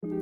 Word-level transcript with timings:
Assalamualaikum 0.00 0.16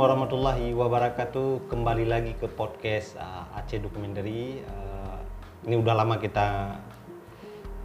warahmatullahi 0.00 0.72
wabarakatuh. 0.72 1.68
Kembali 1.68 2.08
lagi 2.08 2.32
ke 2.40 2.48
podcast 2.48 3.20
uh, 3.20 3.52
Aceh 3.52 3.84
Documentary. 3.84 4.64
Uh, 4.64 5.20
ini 5.68 5.76
udah 5.76 5.92
lama 5.92 6.16
kita 6.16 6.72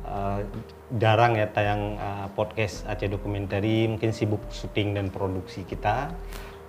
uh, 0.07 0.39
jarang 0.95 1.35
ya 1.35 1.51
tayang 1.51 1.99
uh, 1.99 2.31
podcast 2.31 2.87
Aceh 2.87 3.11
Documentary. 3.11 3.83
Mungkin 3.83 4.15
sibuk 4.15 4.47
syuting 4.47 4.95
dan 4.95 5.11
produksi 5.11 5.67
kita. 5.67 6.15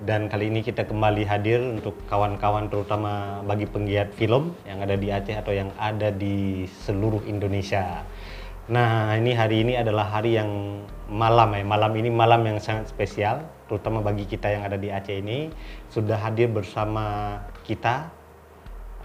Dan 0.03 0.27
kali 0.27 0.51
ini 0.51 0.67
kita 0.67 0.91
kembali 0.91 1.23
hadir 1.23 1.63
untuk 1.63 1.95
kawan-kawan 2.11 2.67
terutama 2.67 3.39
bagi 3.47 3.71
penggiat 3.71 4.11
film 4.19 4.51
yang 4.67 4.83
ada 4.83 4.99
di 4.99 5.07
Aceh 5.15 5.39
atau 5.39 5.55
yang 5.55 5.71
ada 5.79 6.11
di 6.11 6.67
seluruh 6.83 7.23
Indonesia. 7.31 8.03
Nah, 8.75 9.15
ini 9.15 9.37
hari 9.39 9.63
ini 9.63 9.79
adalah 9.79 10.11
hari 10.11 10.35
yang 10.35 10.83
malam 11.07 11.55
ya. 11.55 11.63
Malam 11.63 11.93
ini 11.95 12.11
malam 12.11 12.43
yang 12.43 12.59
sangat 12.59 12.91
spesial, 12.91 13.47
terutama 13.71 14.03
bagi 14.03 14.27
kita 14.27 14.51
yang 14.51 14.67
ada 14.67 14.75
di 14.75 14.91
Aceh 14.91 15.15
ini. 15.15 15.55
Sudah 15.95 16.19
hadir 16.19 16.51
bersama 16.51 17.39
kita 17.63 18.11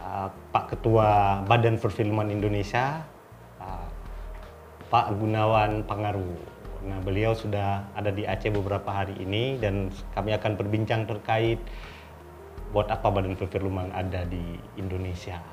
uh, 0.01 0.33
Pak 0.49 0.73
Ketua 0.73 1.43
Badan 1.45 1.77
Perfilman 1.77 2.33
Indonesia, 2.33 3.05
uh, 3.61 3.85
Pak 4.89 5.13
Gunawan 5.13 5.85
Pangaru. 5.85 6.58
Nah, 6.79 6.99
beliau 7.03 7.35
sudah 7.35 7.91
ada 7.91 8.07
di 8.07 8.23
Aceh 8.23 8.47
beberapa 8.55 8.87
hari 8.87 9.11
ini 9.19 9.59
dan 9.59 9.91
kami 10.15 10.31
akan 10.31 10.55
berbincang 10.55 11.03
terkait 11.03 11.59
buat 12.71 12.87
apa 12.87 13.11
Badan 13.11 13.35
Perfilman 13.35 13.91
ada 13.91 14.23
di 14.23 14.55
Indonesia. 14.79 15.43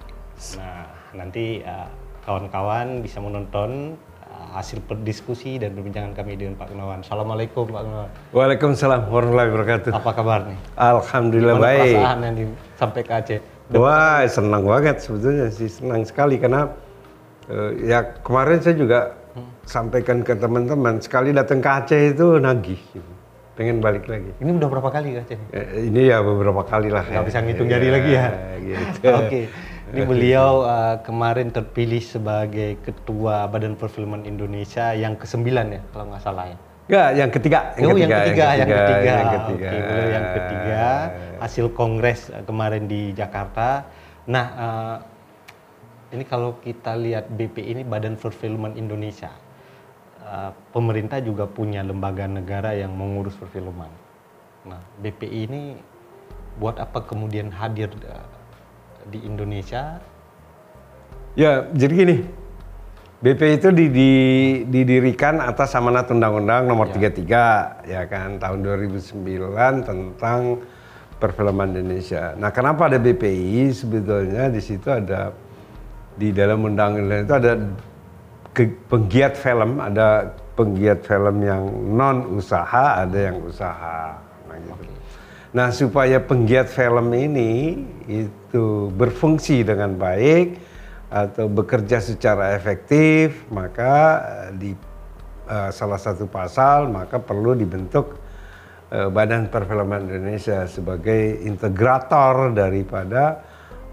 Nah, 0.54 0.86
nanti 1.16 1.64
uh, 1.66 1.90
kawan-kawan 2.22 3.02
bisa 3.02 3.18
menonton 3.18 3.98
uh, 4.30 4.48
hasil 4.54 4.84
diskusi 5.02 5.58
dan 5.58 5.74
perbincangan 5.74 6.14
kami 6.14 6.38
dengan 6.38 6.54
Pak 6.54 6.70
Gunawan. 6.70 7.02
Assalamualaikum 7.02 7.74
Pak 7.74 7.82
Gunawan. 7.82 8.10
Waalaikumsalam 8.30 9.10
warahmatullahi 9.10 9.48
wabarakatuh. 9.50 9.90
Apa 9.98 10.10
kabar 10.14 10.40
nih? 10.46 10.58
Alhamdulillah 10.78 11.56
Gimana 11.58 11.66
baik. 11.66 11.94
perasaan 11.98 12.18
yang 12.22 12.50
sampai 12.78 13.00
ke 13.02 13.12
Aceh? 13.16 13.40
Wah 13.74 14.22
senang 14.30 14.62
banget 14.62 15.02
sebetulnya 15.02 15.50
sih 15.50 15.66
senang 15.66 16.06
sekali 16.06 16.38
karena 16.38 16.70
eh, 17.50 17.90
ya 17.90 18.14
kemarin 18.22 18.62
saya 18.62 18.78
juga 18.78 19.25
sampaikan 19.66 20.22
ke 20.22 20.36
teman-teman 20.36 21.00
sekali 21.02 21.34
datang 21.34 21.58
ke 21.60 21.68
Aceh 21.68 22.02
itu 22.14 22.38
nagih, 22.38 22.80
gitu. 22.94 23.12
pengen 23.56 23.80
balik 23.80 24.06
lagi. 24.06 24.30
Ini 24.38 24.50
udah 24.56 24.68
berapa 24.68 24.90
kali 24.92 25.08
ke 25.16 25.20
Aceh? 25.24 25.38
Eh, 25.52 25.88
ini 25.88 26.12
ya 26.12 26.20
beberapa 26.20 26.62
kali 26.64 26.88
lah. 26.92 27.04
Nggak 27.04 27.24
ya. 27.24 27.28
bisa 27.28 27.38
ngitung 27.44 27.68
jari 27.68 27.88
lagi 27.88 28.10
ya? 28.12 28.26
Gitu. 28.60 29.08
Oke. 29.20 29.40
Ini 29.86 30.02
beliau 30.02 30.66
uh, 30.66 30.98
kemarin 31.06 31.54
terpilih 31.54 32.02
sebagai 32.02 32.74
Ketua 32.82 33.46
Badan 33.46 33.78
Perfilman 33.78 34.26
Indonesia 34.26 34.90
yang 34.98 35.14
ke-9 35.14 35.46
ya, 35.46 35.80
kalau 35.94 36.04
nggak 36.10 36.22
salah 36.26 36.50
ya. 36.50 36.58
Enggak, 36.86 37.08
yang 37.18 37.30
ketiga. 37.30 37.58
oh, 37.74 37.94
yang 37.98 38.10
ketiga, 38.10 38.46
yang 38.54 38.68
ketiga. 38.70 39.12
yang 39.14 39.30
ketiga. 39.30 39.68
Oke, 39.70 39.78
beliau 39.82 40.08
yang 40.10 40.26
ketiga. 40.34 40.82
Hasil 41.38 41.66
kongres 41.74 42.20
uh, 42.34 42.42
kemarin 42.42 42.90
di 42.90 43.14
Jakarta. 43.14 43.86
Nah, 44.26 44.46
uh, 44.58 44.96
ini 46.16 46.24
kalau 46.24 46.56
kita 46.64 46.96
lihat 46.96 47.28
BP 47.28 47.60
ini 47.60 47.82
Badan 47.84 48.16
Perfilman 48.16 48.80
Indonesia. 48.80 49.28
Uh, 50.26 50.50
pemerintah 50.74 51.22
juga 51.22 51.46
punya 51.46 51.86
lembaga 51.86 52.26
negara 52.26 52.74
yang 52.74 52.90
mengurus 52.90 53.38
perfilman. 53.38 53.86
Nah, 54.66 54.82
BPI 54.98 55.46
ini 55.46 55.62
buat 56.58 56.82
apa 56.82 57.06
kemudian 57.06 57.54
hadir 57.54 57.94
uh, 58.10 58.26
di 59.06 59.22
Indonesia? 59.22 60.02
Ya, 61.38 61.70
jadi 61.70 61.92
gini. 61.94 62.16
BP 63.16 63.40
itu 63.62 63.68
di- 63.70 63.92
di- 63.92 64.58
didirikan 64.66 65.38
atas 65.38 65.72
amanat 65.78 66.10
Undang-Undang 66.10 66.68
Nomor 66.68 66.90
33 66.90 67.86
ya 67.86 68.02
kan 68.10 68.36
tahun 68.42 68.66
2009 68.66 69.86
tentang 69.86 70.60
perfilman 71.22 71.70
Indonesia. 71.70 72.34
Nah, 72.34 72.50
kenapa 72.50 72.90
ada 72.90 72.98
BPI? 72.98 73.72
Sebetulnya 73.72 74.50
di 74.52 74.60
situ 74.60 74.90
ada 74.90 75.45
di 76.16 76.32
dalam 76.32 76.64
undang-undang 76.64 77.22
itu 77.28 77.34
ada 77.36 77.52
ke- 78.56 78.76
penggiat 78.88 79.36
film, 79.36 79.78
ada 79.78 80.32
penggiat 80.56 81.04
film 81.04 81.44
yang 81.44 81.62
non 81.92 82.40
usaha, 82.40 83.04
ada 83.04 83.18
yang 83.30 83.44
usaha. 83.44 84.16
Nah, 84.48 84.56
gitu. 84.56 84.92
Nah, 85.52 85.68
supaya 85.72 86.20
penggiat 86.20 86.68
film 86.72 87.12
ini 87.12 87.84
itu 88.08 88.88
berfungsi 88.96 89.64
dengan 89.64 89.96
baik 89.96 90.56
atau 91.12 91.46
bekerja 91.46 92.00
secara 92.00 92.56
efektif, 92.56 93.44
maka 93.52 94.24
di 94.56 94.72
eh, 95.46 95.70
salah 95.70 96.00
satu 96.00 96.26
pasal 96.26 96.88
maka 96.88 97.20
perlu 97.20 97.52
dibentuk 97.52 98.16
eh, 98.88 99.08
Badan 99.12 99.52
Perfilman 99.52 100.08
Indonesia 100.08 100.64
sebagai 100.64 101.44
integrator 101.44 102.56
daripada 102.56 103.44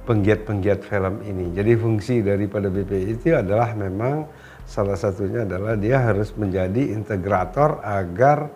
penggiat-penggiat 0.03 0.84
film 0.84 1.24
ini. 1.24 1.56
Jadi 1.56 1.72
fungsi 1.80 2.19
daripada 2.19 2.68
BPI 2.68 3.16
itu 3.16 3.31
adalah 3.31 3.72
memang 3.72 4.28
salah 4.68 5.00
satunya 5.00 5.47
adalah 5.47 5.80
dia 5.80 6.00
harus 6.00 6.31
menjadi 6.36 6.91
integrator 6.91 7.80
agar 7.84 8.52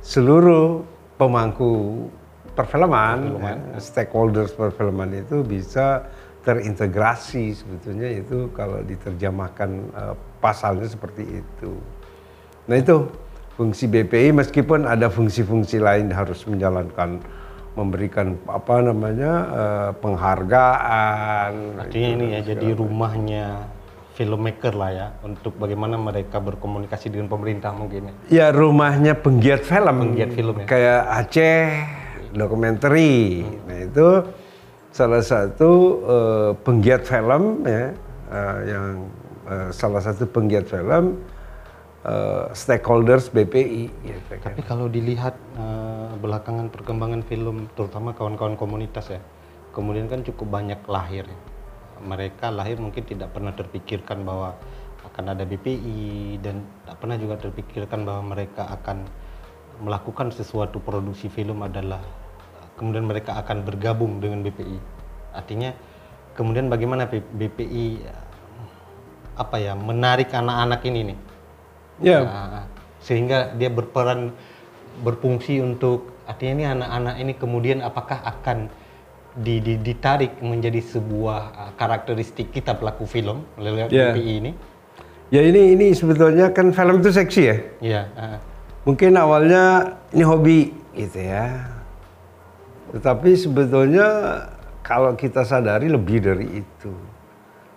seluruh 0.00 0.84
pemangku 1.20 2.06
perfilman, 2.56 3.38
ya, 3.38 3.54
stakeholders 3.78 4.56
perfilman 4.56 5.14
itu 5.14 5.44
bisa 5.44 6.08
terintegrasi 6.42 7.52
sebetulnya 7.52 8.08
itu 8.08 8.48
kalau 8.56 8.80
diterjemahkan 8.80 9.70
eh, 9.92 10.14
pasalnya 10.40 10.88
seperti 10.88 11.44
itu. 11.44 11.72
Nah 12.68 12.76
itu 12.80 13.08
fungsi 13.58 13.90
BPI 13.90 14.32
meskipun 14.32 14.86
ada 14.86 15.10
fungsi-fungsi 15.10 15.82
lain 15.82 16.08
harus 16.14 16.46
menjalankan 16.46 17.20
memberikan 17.78 18.34
apa 18.50 18.82
namanya 18.82 19.32
eh, 19.54 19.90
penghargaan. 20.02 21.78
Artinya 21.78 22.08
ini 22.18 22.26
ya 22.34 22.40
jadi 22.42 22.74
rumahnya 22.74 23.46
filmmaker 24.18 24.74
lah 24.74 24.90
ya 24.90 25.06
untuk 25.22 25.54
bagaimana 25.62 25.94
mereka 25.94 26.42
berkomunikasi 26.42 27.14
dengan 27.14 27.30
pemerintah 27.30 27.70
mungkin 27.70 28.10
ya. 28.10 28.14
Ya 28.26 28.46
rumahnya 28.50 29.14
penggiat 29.14 29.62
film. 29.62 30.10
Penggiat 30.10 30.34
film 30.34 30.54
ya. 30.58 30.66
Kayak 30.66 31.02
Aceh 31.22 31.66
dokumentari. 32.34 33.46
Nah 33.70 33.78
itu 33.86 34.08
salah 34.90 35.22
satu 35.22 35.70
eh, 36.02 36.50
penggiat 36.66 37.06
film 37.06 37.62
ya 37.62 37.94
eh, 38.34 38.58
yang 38.66 39.06
eh, 39.46 39.70
salah 39.70 40.02
satu 40.02 40.26
penggiat 40.26 40.66
film 40.66 41.22
eh, 42.02 42.44
stakeholders 42.58 43.30
BPI. 43.30 43.84
Gitu 44.02 44.34
kan. 44.42 44.50
Tapi 44.50 44.66
kalau 44.66 44.90
dilihat 44.90 45.38
eh, 45.54 45.77
belakangan 46.18 46.68
perkembangan 46.68 47.22
film 47.24 47.70
terutama 47.78 48.12
kawan-kawan 48.12 48.58
komunitas 48.58 49.08
ya, 49.14 49.20
kemudian 49.72 50.10
kan 50.10 50.26
cukup 50.26 50.60
banyak 50.60 50.80
lahir. 50.90 51.24
ya. 51.26 51.38
Mereka 51.98 52.54
lahir 52.54 52.78
mungkin 52.78 53.02
tidak 53.06 53.34
pernah 53.34 53.54
terpikirkan 53.54 54.22
bahwa 54.22 54.54
akan 55.02 55.34
ada 55.34 55.42
BPI 55.46 56.38
dan 56.44 56.62
tak 56.86 57.00
pernah 57.02 57.16
juga 57.18 57.38
terpikirkan 57.40 58.06
bahwa 58.06 58.34
mereka 58.34 58.68
akan 58.68 59.06
melakukan 59.82 60.34
sesuatu 60.34 60.82
produksi 60.82 61.30
film 61.30 61.62
adalah 61.62 62.02
kemudian 62.78 63.06
mereka 63.06 63.38
akan 63.38 63.66
bergabung 63.66 64.18
dengan 64.22 64.42
BPI. 64.46 64.78
Artinya 65.34 65.74
kemudian 66.38 66.70
bagaimana 66.70 67.10
BPI 67.10 68.02
apa 69.38 69.56
ya 69.58 69.78
menarik 69.78 70.34
anak-anak 70.34 70.82
ini 70.86 71.14
nih 71.14 71.18
Ya, 71.98 72.22
Nah, 72.22 72.66
sehingga 73.02 73.58
dia 73.58 73.70
berperan 73.70 74.30
berfungsi 75.00 75.58
untuk 75.58 76.18
artinya 76.26 76.52
ini 76.54 76.64
anak-anak 76.68 77.14
ini 77.18 77.32
kemudian 77.34 77.78
apakah 77.80 78.20
akan 78.20 78.68
di- 79.34 79.62
di- 79.62 79.78
ditarik 79.78 80.42
menjadi 80.42 80.82
sebuah 80.82 81.40
uh, 81.54 81.70
karakteristik 81.78 82.50
kita 82.50 82.74
pelaku 82.74 83.06
film 83.06 83.46
lewat 83.56 83.88
Ya. 83.88 84.12
BPI 84.12 84.34
ini? 84.42 84.52
ya 85.28 85.44
ini 85.44 85.76
ini 85.76 85.86
sebetulnya 85.92 86.50
kan 86.50 86.72
film 86.72 86.98
itu 86.98 87.12
seksi 87.12 87.42
ya. 87.44 87.56
Ya, 87.78 88.02
uh, 88.16 88.38
Mungkin 88.84 89.12
awalnya 89.14 89.94
ini 90.10 90.24
hobi 90.24 90.58
gitu 90.96 91.20
ya. 91.20 91.68
Tetapi 92.88 93.36
sebetulnya 93.36 94.06
kalau 94.80 95.12
kita 95.12 95.44
sadari 95.44 95.92
lebih 95.92 96.24
dari 96.24 96.64
itu. 96.64 96.92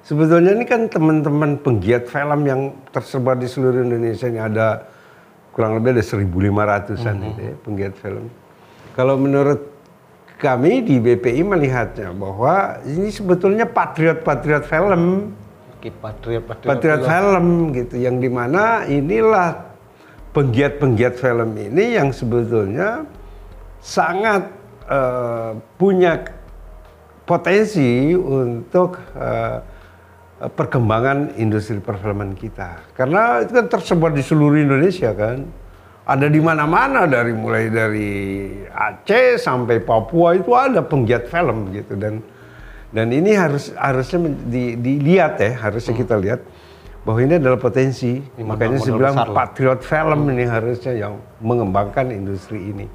Sebetulnya 0.02 0.56
ini 0.56 0.64
kan 0.64 0.88
teman-teman 0.88 1.60
penggiat 1.60 2.08
film 2.08 2.48
yang 2.48 2.62
tersebar 2.90 3.36
di 3.36 3.46
seluruh 3.46 3.84
Indonesia 3.84 4.26
ini 4.26 4.40
ada 4.40 4.88
kurang 5.52 5.78
lebih 5.80 6.00
ada 6.00 6.04
1.500-an 6.04 7.16
itu 7.28 7.42
ya, 7.44 7.54
penggiat 7.64 7.94
film. 8.00 8.32
Kalau 8.96 9.16
menurut 9.20 9.72
kami 10.42 10.82
di 10.82 10.98
BPI 10.98 11.46
melihatnya 11.46 12.16
bahwa 12.18 12.82
ini 12.88 13.14
sebetulnya 13.14 13.70
patriot-patriot 13.70 14.66
film. 14.66 15.36
Oke 15.78 15.94
patriot 15.94 16.44
patriot, 16.46 16.70
patriot 16.72 17.02
film 17.06 17.46
gitu 17.78 17.96
yang 18.02 18.18
di 18.18 18.30
mana 18.30 18.86
inilah 18.90 19.74
penggiat-penggiat 20.34 21.20
film 21.20 21.58
ini 21.58 22.00
yang 22.00 22.10
sebetulnya 22.10 23.06
sangat 23.82 24.50
eh, 24.88 25.52
punya 25.78 26.22
potensi 27.32 28.12
untuk 28.12 29.00
uh, 29.16 29.64
perkembangan 30.50 31.38
industri 31.38 31.78
perfilman 31.78 32.34
kita. 32.34 32.82
Karena 32.98 33.46
itu 33.46 33.54
kan 33.54 33.66
tersebar 33.70 34.10
di 34.10 34.26
seluruh 34.26 34.58
Indonesia 34.58 35.14
kan. 35.14 35.46
Ada 36.02 36.28
di 36.34 36.42
mana-mana 36.42 37.06
dari 37.06 37.30
mulai 37.30 37.70
dari 37.70 38.50
Aceh 38.74 39.38
sampai 39.38 39.78
Papua 39.86 40.34
itu 40.34 40.50
ada 40.58 40.82
penggiat 40.82 41.30
film 41.30 41.70
gitu 41.70 41.94
dan 41.94 42.26
dan 42.92 43.08
ini 43.14 43.32
harus 43.38 43.72
harusnya 43.78 44.34
di, 44.50 44.76
dilihat 44.76 45.40
ya, 45.40 45.56
harusnya 45.62 45.94
hmm. 45.96 46.02
kita 46.04 46.16
lihat 46.18 46.42
bahwa 47.08 47.20
ini 47.24 47.34
adalah 47.38 47.62
potensi. 47.62 48.20
Ini 48.20 48.44
Makanya 48.44 48.78
saya 48.82 48.98
bilang 48.98 49.16
patriot 49.32 49.82
film 49.86 50.20
hmm. 50.28 50.32
ini 50.36 50.44
harusnya 50.50 50.94
yang 50.98 51.14
mengembangkan 51.40 52.12
industri 52.12 52.60
ini. 52.74 52.90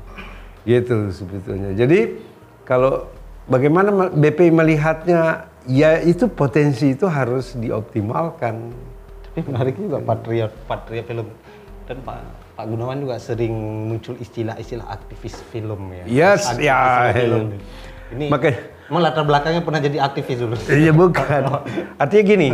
Gitu 0.67 1.15
sebetulnya. 1.15 1.73
Jadi 1.79 2.19
kalau 2.67 3.07
bagaimana 3.47 4.11
BP 4.13 4.51
melihatnya 4.51 5.49
ya 5.67 6.01
itu 6.03 6.31
potensi 6.31 6.95
itu 6.95 7.07
harus 7.07 7.55
dioptimalkan. 7.59 8.73
Tapi 9.27 9.41
menarik 9.45 9.75
juga 9.77 10.01
patriot 10.01 10.53
patriot 10.65 11.07
film 11.07 11.27
dan 11.87 11.99
Pak 12.03 12.17
Pak 12.57 12.65
Gunawan 12.73 13.05
juga 13.05 13.21
sering 13.21 13.53
muncul 13.93 14.17
istilah-istilah 14.17 14.89
aktivis 14.89 15.45
film 15.53 15.93
ya. 15.93 16.05
Yes, 16.09 16.49
ya. 16.57 17.13
Film. 17.13 17.61
Ini 18.17 18.31
Makanya, 18.33 18.57
emang 18.89 19.03
latar 19.03 19.25
belakangnya 19.27 19.63
pernah 19.67 19.81
jadi 19.83 19.99
aktivis 20.01 20.39
dulu? 20.41 20.57
Iya 20.71 20.93
bukan. 20.95 21.43
Artinya 22.01 22.25
gini, 22.25 22.49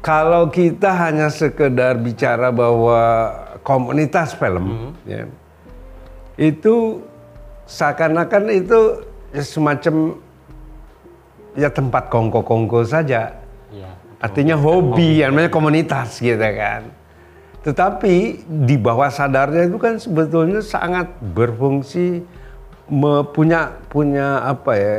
kalau 0.00 0.48
kita 0.48 0.96
hanya 0.96 1.28
sekedar 1.28 1.98
bicara 1.98 2.48
bahwa 2.54 3.30
komunitas 3.66 4.32
film, 4.38 4.64
mm 4.64 4.78
-hmm. 4.78 4.90
ya, 5.04 5.22
itu 6.40 7.04
seakan-akan 7.68 8.42
itu 8.54 8.80
semacam 9.44 10.18
ya 11.56 11.68
tempat 11.72 12.08
kongko-kongko 12.08 12.84
saja. 12.84 13.38
Ya, 13.72 13.90
Artinya 14.22 14.54
hobi, 14.54 15.20
yang 15.24 15.34
namanya 15.34 15.50
komunitas 15.50 16.20
gitu 16.22 16.38
kan. 16.38 16.88
Tetapi 17.62 18.42
di 18.46 18.76
bawah 18.78 19.10
sadarnya 19.10 19.70
itu 19.70 19.78
kan 19.78 19.98
sebetulnya 19.98 20.58
sangat 20.62 21.14
berfungsi 21.22 22.26
punya 23.32 23.78
punya 23.86 24.42
apa 24.42 24.72
ya 24.74 24.98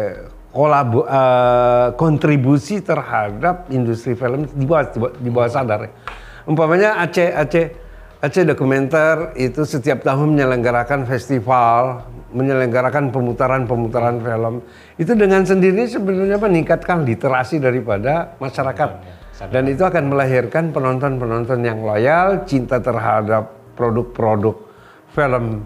kolabu, 0.54 1.04
uh, 1.04 1.92
kontribusi 2.00 2.80
terhadap 2.80 3.68
industri 3.74 4.16
film 4.16 4.48
di 4.48 4.64
bawah 4.64 4.86
di 5.20 5.30
bawah 5.30 5.50
sadar. 5.52 5.92
Umpamanya 6.48 7.04
Aceh 7.04 7.36
Aceh 7.36 7.68
Aceh 8.24 8.44
Dokumenter 8.48 9.36
itu 9.36 9.68
setiap 9.68 10.00
tahun 10.00 10.40
menyelenggarakan 10.40 11.04
festival 11.04 12.08
menyelenggarakan 12.34 13.14
pemutaran-pemutaran 13.14 14.20
film 14.20 14.66
itu 14.98 15.14
dengan 15.14 15.46
sendiri 15.46 15.86
sebenarnya 15.86 16.42
meningkatkan 16.42 17.06
literasi 17.06 17.62
daripada 17.62 18.36
masyarakat. 18.42 18.90
Ya, 19.40 19.48
dan 19.50 19.64
itu 19.70 19.82
akan 19.82 20.14
melahirkan 20.14 20.70
penonton-penonton 20.74 21.66
yang 21.66 21.82
loyal 21.82 22.46
cinta 22.46 22.78
terhadap 22.78 23.74
produk-produk 23.74 24.56
film 25.14 25.66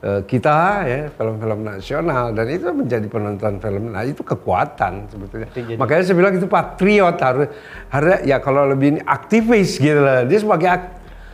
uh, 0.00 0.20
kita 0.24 0.58
ya 0.88 1.00
film-film 1.12 1.60
nasional. 1.64 2.32
Dan 2.32 2.46
itu 2.48 2.68
menjadi 2.72 3.06
penonton 3.08 3.60
film. 3.60 3.92
Nah 3.92 4.02
itu 4.08 4.24
kekuatan 4.24 5.08
sebetulnya. 5.08 5.48
Jadi, 5.52 5.76
makanya 5.76 6.02
saya 6.04 6.16
bilang 6.16 6.34
itu 6.36 6.48
patriot 6.48 7.16
harus 7.20 7.48
harus 7.92 8.18
ya 8.24 8.40
kalau 8.40 8.68
lebih 8.72 9.00
aktivis 9.04 9.76
gitu 9.76 10.00
lah. 10.00 10.24
Dia 10.24 10.38
sebagai 10.40 10.68
ak 10.68 10.82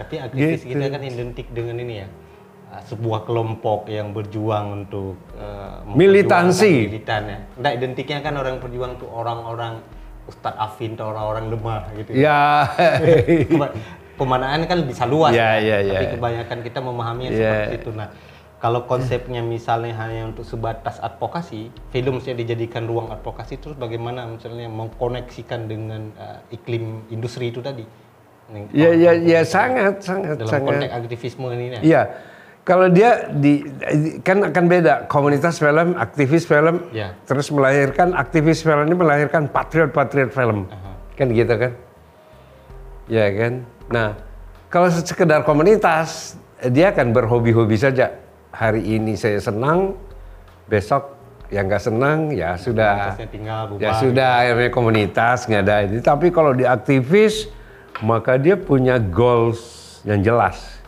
tapi 0.00 0.16
aktivis 0.16 0.64
gitu. 0.64 0.80
kita 0.80 0.86
kan 0.88 1.02
identik 1.04 1.46
dengan 1.52 1.76
ini 1.76 1.94
ya 2.00 2.08
sebuah 2.90 3.22
kelompok 3.22 3.86
yang 3.86 4.10
berjuang 4.10 4.82
untuk 4.82 5.14
uh, 5.38 5.86
militansi 5.86 6.90
militan 6.90 7.22
ya. 7.30 7.38
Nggak 7.54 7.72
identiknya 7.78 8.18
kan 8.18 8.34
orang 8.34 8.58
berjuang 8.58 8.98
untuk 8.98 9.10
orang-orang 9.14 9.78
Ustadz 10.26 10.58
Afin 10.58 10.98
atau 10.98 11.14
orang-orang 11.14 11.44
lemah 11.54 11.82
gitu. 11.94 12.10
Ya. 12.18 12.66
Pemanaan 14.20 14.68
kan 14.68 14.84
bisa 14.84 15.08
luas 15.08 15.32
ya, 15.32 15.56
kan? 15.56 15.64
ya, 15.64 15.76
ya. 15.80 15.92
tapi 15.96 16.06
kebanyakan 16.18 16.58
kita 16.60 16.78
memahaminya 16.84 17.30
ya. 17.32 17.40
seperti 17.40 17.76
itu. 17.80 17.90
Nah, 17.96 18.08
kalau 18.60 18.84
konsepnya 18.84 19.40
misalnya 19.40 19.96
hanya 19.96 20.28
untuk 20.28 20.44
sebatas 20.44 21.00
advokasi, 21.00 21.72
film 21.88 22.20
saya 22.20 22.36
dijadikan 22.36 22.84
ruang 22.84 23.08
advokasi 23.08 23.56
terus 23.56 23.80
bagaimana 23.80 24.28
misalnya 24.28 24.68
mengkoneksikan 24.68 25.72
dengan 25.72 26.12
uh, 26.20 26.44
iklim 26.52 27.08
industri 27.08 27.48
itu 27.48 27.64
tadi? 27.64 27.86
Ya, 28.74 28.92
ya, 28.92 29.14
ya 29.14 29.40
sangat, 29.46 30.02
sangat, 30.02 30.36
dalam 30.36 30.52
sangat. 30.52 30.68
konteks 30.68 30.92
aktivisme 30.92 31.46
ini. 31.54 31.66
Ya. 31.70 31.80
Iya 31.80 32.02
kalau 32.60 32.86
dia 32.92 33.32
di 33.32 33.64
kan 34.20 34.44
akan 34.44 34.64
beda 34.68 34.94
komunitas 35.08 35.56
film, 35.56 35.96
aktivis 35.96 36.44
film, 36.44 36.86
ya. 36.92 37.16
terus 37.24 37.48
melahirkan 37.48 38.12
aktivis 38.12 38.60
film 38.60 38.84
ini 38.84 38.96
melahirkan 38.96 39.48
patriot 39.48 39.90
patriot 39.90 40.30
film, 40.30 40.68
uh 40.68 40.76
-huh. 40.76 40.94
kan 41.16 41.26
gitu 41.32 41.54
kan? 41.56 41.72
Ya 43.08 43.26
kan. 43.32 43.52
Nah 43.88 44.08
kalau 44.68 44.92
sekedar 44.92 45.42
komunitas 45.42 46.36
dia 46.68 46.92
akan 46.92 47.16
berhobi-hobi 47.16 47.80
saja. 47.80 48.12
Hari 48.50 48.82
ini 48.82 49.14
saya 49.14 49.38
senang, 49.38 49.94
besok 50.66 51.16
yang 51.54 51.70
nggak 51.70 51.82
senang 51.82 52.34
ya 52.34 52.58
sudah. 52.58 53.14
Tinggal, 53.30 53.78
ya 53.78 53.94
sudah, 53.96 54.30
akhirnya 54.42 54.70
komunitas 54.74 55.48
nggak 55.48 55.62
ada 55.64 55.76
ini. 55.86 55.98
Tapi 56.02 56.28
kalau 56.34 56.52
di 56.52 56.66
aktivis 56.66 57.48
maka 58.04 58.36
dia 58.36 58.58
punya 58.58 58.98
goals 58.98 60.00
yang 60.04 60.20
jelas 60.24 60.79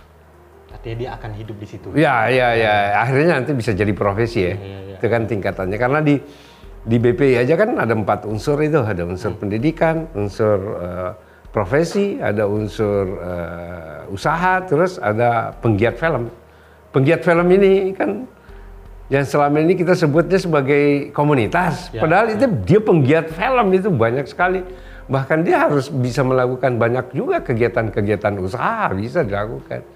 artinya 0.82 0.98
dia 0.98 1.10
akan 1.14 1.30
hidup 1.38 1.56
di 1.62 1.66
situ. 1.70 1.86
Ya, 1.94 2.26
ya, 2.26 2.58
ya. 2.58 2.98
Akhirnya 2.98 3.38
nanti 3.38 3.54
bisa 3.54 3.70
jadi 3.70 3.94
profesi 3.94 4.42
ya. 4.42 4.58
ya, 4.58 4.58
ya, 4.58 4.78
ya. 4.90 4.96
Itu 4.98 5.06
kan 5.06 5.30
tingkatannya. 5.30 5.78
Karena 5.78 6.02
di 6.02 6.18
di 6.82 6.96
BPI 6.98 7.38
aja 7.38 7.54
kan 7.54 7.78
ada 7.78 7.94
empat 7.94 8.26
unsur 8.26 8.58
itu. 8.58 8.82
Ada 8.82 9.06
unsur 9.06 9.38
hmm. 9.38 9.40
pendidikan, 9.46 10.10
unsur 10.18 10.58
uh, 10.58 11.14
profesi, 11.54 12.18
ada 12.18 12.50
unsur 12.50 13.14
uh, 13.14 14.10
usaha, 14.10 14.58
terus 14.66 14.98
ada 14.98 15.54
penggiat 15.62 16.02
film. 16.02 16.26
Penggiat 16.90 17.22
film 17.22 17.46
ini 17.54 17.94
kan 17.94 18.26
yang 19.06 19.22
selama 19.22 19.62
ini 19.62 19.78
kita 19.78 19.94
sebutnya 19.94 20.42
sebagai 20.42 21.14
komunitas. 21.14 21.94
Ya, 21.94 22.02
Padahal 22.02 22.34
ya. 22.34 22.42
itu 22.42 22.46
dia 22.66 22.80
penggiat 22.82 23.30
film 23.30 23.70
itu 23.70 23.86
banyak 23.86 24.26
sekali. 24.26 24.66
Bahkan 25.06 25.46
dia 25.46 25.62
harus 25.62 25.94
bisa 25.94 26.26
melakukan 26.26 26.74
banyak 26.74 27.14
juga 27.14 27.38
kegiatan-kegiatan 27.38 28.34
usaha 28.42 28.90
bisa 28.90 29.22
dilakukan. 29.22 29.91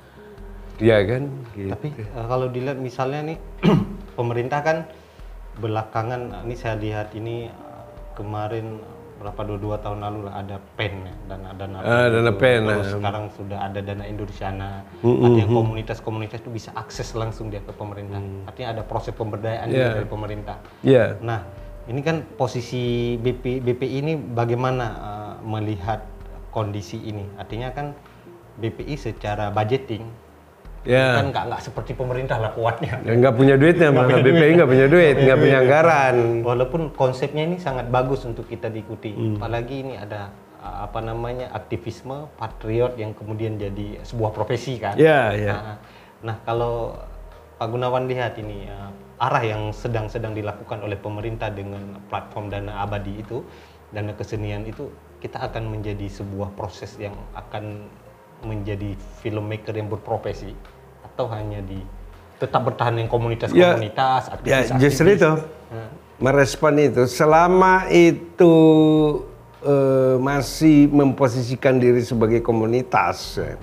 Iya 0.81 0.99
kan? 1.09 1.23
Gitu. 1.57 1.71
Tapi 1.73 1.89
uh, 2.13 2.27
kalau 2.29 2.47
dilihat 2.53 2.79
misalnya 2.79 3.35
nih 3.35 3.39
pemerintah 4.19 4.61
kan 4.61 4.79
belakangan 5.57 6.45
ini 6.45 6.55
saya 6.57 6.77
lihat 6.77 7.17
ini 7.17 7.49
uh, 7.49 7.85
kemarin 8.13 8.81
berapa 9.17 9.41
dua 9.49 9.59
dua 9.59 9.77
tahun 9.81 10.05
lalu 10.05 10.29
lah 10.29 10.45
ada 10.45 10.57
pen 10.77 11.09
ya 11.09 11.15
dana 11.25 11.49
dana 11.57 11.77
uh, 11.81 12.07
dana 12.13 12.33
pen 12.37 12.69
terus 12.69 12.93
uh. 12.93 13.01
sekarang 13.01 13.25
sudah 13.33 13.59
ada 13.65 13.81
dana 13.81 14.05
Indonesiana 14.05 14.85
uh, 15.01 15.25
artinya 15.25 15.49
komunitas-komunitas 15.49 16.45
itu 16.45 16.53
bisa 16.53 16.71
akses 16.77 17.17
langsung 17.17 17.49
dia 17.49 17.65
ke 17.65 17.73
pemerintah 17.73 18.21
uh. 18.21 18.49
artinya 18.53 18.77
ada 18.77 18.83
proses 18.85 19.17
pemberdayaan 19.17 19.73
yeah. 19.73 19.97
dari 19.97 20.05
pemerintah 20.05 20.61
yeah. 20.85 21.17
nah 21.25 21.49
ini 21.89 22.05
kan 22.05 22.29
posisi 22.37 23.17
BP 23.17 23.65
BPI 23.65 23.97
ini 24.05 24.13
bagaimana 24.21 24.87
uh, 25.01 25.35
melihat 25.49 26.05
kondisi 26.53 27.01
ini 27.01 27.25
artinya 27.41 27.73
kan 27.73 27.97
BPI 28.61 29.01
secara 29.01 29.49
budgeting 29.49 30.05
Ya. 30.87 31.19
Kan 31.19 31.35
nggak 31.35 31.45
nggak 31.51 31.63
seperti 31.67 31.93
pemerintah 31.99 32.39
lah 32.39 32.55
kuatnya. 32.55 33.03
Ya, 33.03 33.13
nggak 33.19 33.35
punya 33.35 33.59
duitnya, 33.59 33.91
mana 33.91 34.23
BPI 34.23 34.53
nggak 34.63 34.71
punya 34.71 34.87
duit, 34.87 35.17
nggak 35.19 35.39
punya 35.43 35.57
anggaran. 35.67 36.17
Walaupun 36.47 36.95
konsepnya 36.95 37.43
ini 37.43 37.59
sangat 37.59 37.91
bagus 37.91 38.23
untuk 38.23 38.47
kita 38.47 38.71
diikuti. 38.71 39.11
Hmm. 39.11 39.37
Apalagi 39.37 39.83
ini 39.83 39.95
ada 39.99 40.31
apa 40.63 40.99
namanya 40.99 41.51
aktivisme 41.55 42.27
patriot 42.39 42.99
yang 42.99 43.15
kemudian 43.15 43.59
jadi 43.59 44.03
sebuah 44.07 44.31
profesi 44.31 44.79
kan. 44.79 44.95
Ya, 44.99 45.35
ya. 45.35 45.53
Nah, 45.53 45.77
nah 46.23 46.37
kalau 46.43 46.95
Pak 47.59 47.67
Gunawan 47.71 48.07
lihat 48.11 48.39
ini 48.39 48.67
uh, 48.71 48.91
arah 49.23 49.45
yang 49.47 49.63
sedang-sedang 49.71 50.35
dilakukan 50.35 50.83
oleh 50.83 50.99
pemerintah 50.99 51.49
dengan 51.51 51.99
platform 52.11 52.51
dana 52.51 52.83
abadi 52.83 53.23
itu, 53.23 53.47
dana 53.95 54.13
kesenian 54.13 54.67
itu, 54.67 54.91
kita 55.23 55.41
akan 55.41 55.71
menjadi 55.71 56.07
sebuah 56.11 56.53
proses 56.53 56.99
yang 57.01 57.17
akan 57.33 57.89
menjadi 58.45 58.93
filmmaker 59.25 59.73
yang 59.73 59.89
berprofesi 59.89 60.53
atau 61.17 61.33
hanya 61.33 61.65
di 61.65 61.81
tetap 62.37 62.69
bertahan 62.69 62.93
dengan 62.93 63.09
komunitas-komunitas, 63.09 64.29
ya, 64.29 64.33
aktivis, 64.37 64.69
ya, 64.69 64.77
justru 64.77 65.17
itu 65.17 65.33
hmm. 65.73 65.89
merespon 66.21 66.77
itu 66.77 67.09
selama 67.09 67.89
itu 67.89 68.55
uh, 69.65 70.21
masih 70.21 70.93
memposisikan 70.93 71.81
diri 71.81 72.05
sebagai 72.05 72.45
komunitas, 72.45 73.41
ya. 73.41 73.57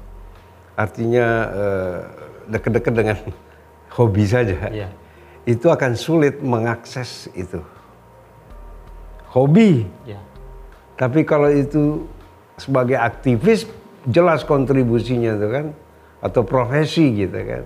artinya 0.74 1.28
uh, 1.54 1.98
dekat-dekat 2.50 2.94
dengan 2.98 3.18
hobi 4.02 4.26
saja, 4.26 4.58
ya. 4.74 4.90
itu 5.46 5.70
akan 5.70 5.94
sulit 5.94 6.42
mengakses 6.42 7.30
itu 7.38 7.62
hobi. 9.30 9.86
Ya. 10.10 10.18
Tapi 10.98 11.22
kalau 11.22 11.54
itu 11.54 12.10
sebagai 12.58 12.98
aktivis 12.98 13.70
jelas 14.10 14.42
kontribusinya 14.42 15.38
itu 15.38 15.48
kan 15.50 15.66
atau 16.24 16.48
profesi 16.48 17.12
gitu 17.12 17.36
kan. 17.36 17.64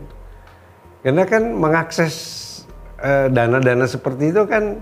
Karena 1.06 1.24
kan 1.30 1.44
mengakses 1.54 2.16
eh, 2.98 3.30
dana-dana 3.30 3.86
seperti 3.86 4.34
itu 4.34 4.44
kan 4.50 4.82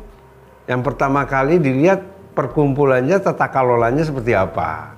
yang 0.66 0.82
pertama 0.82 1.28
kali 1.28 1.60
dilihat 1.60 2.02
perkumpulannya 2.34 3.20
tata 3.20 3.52
kelolanya 3.52 4.02
seperti 4.02 4.32
apa. 4.32 4.96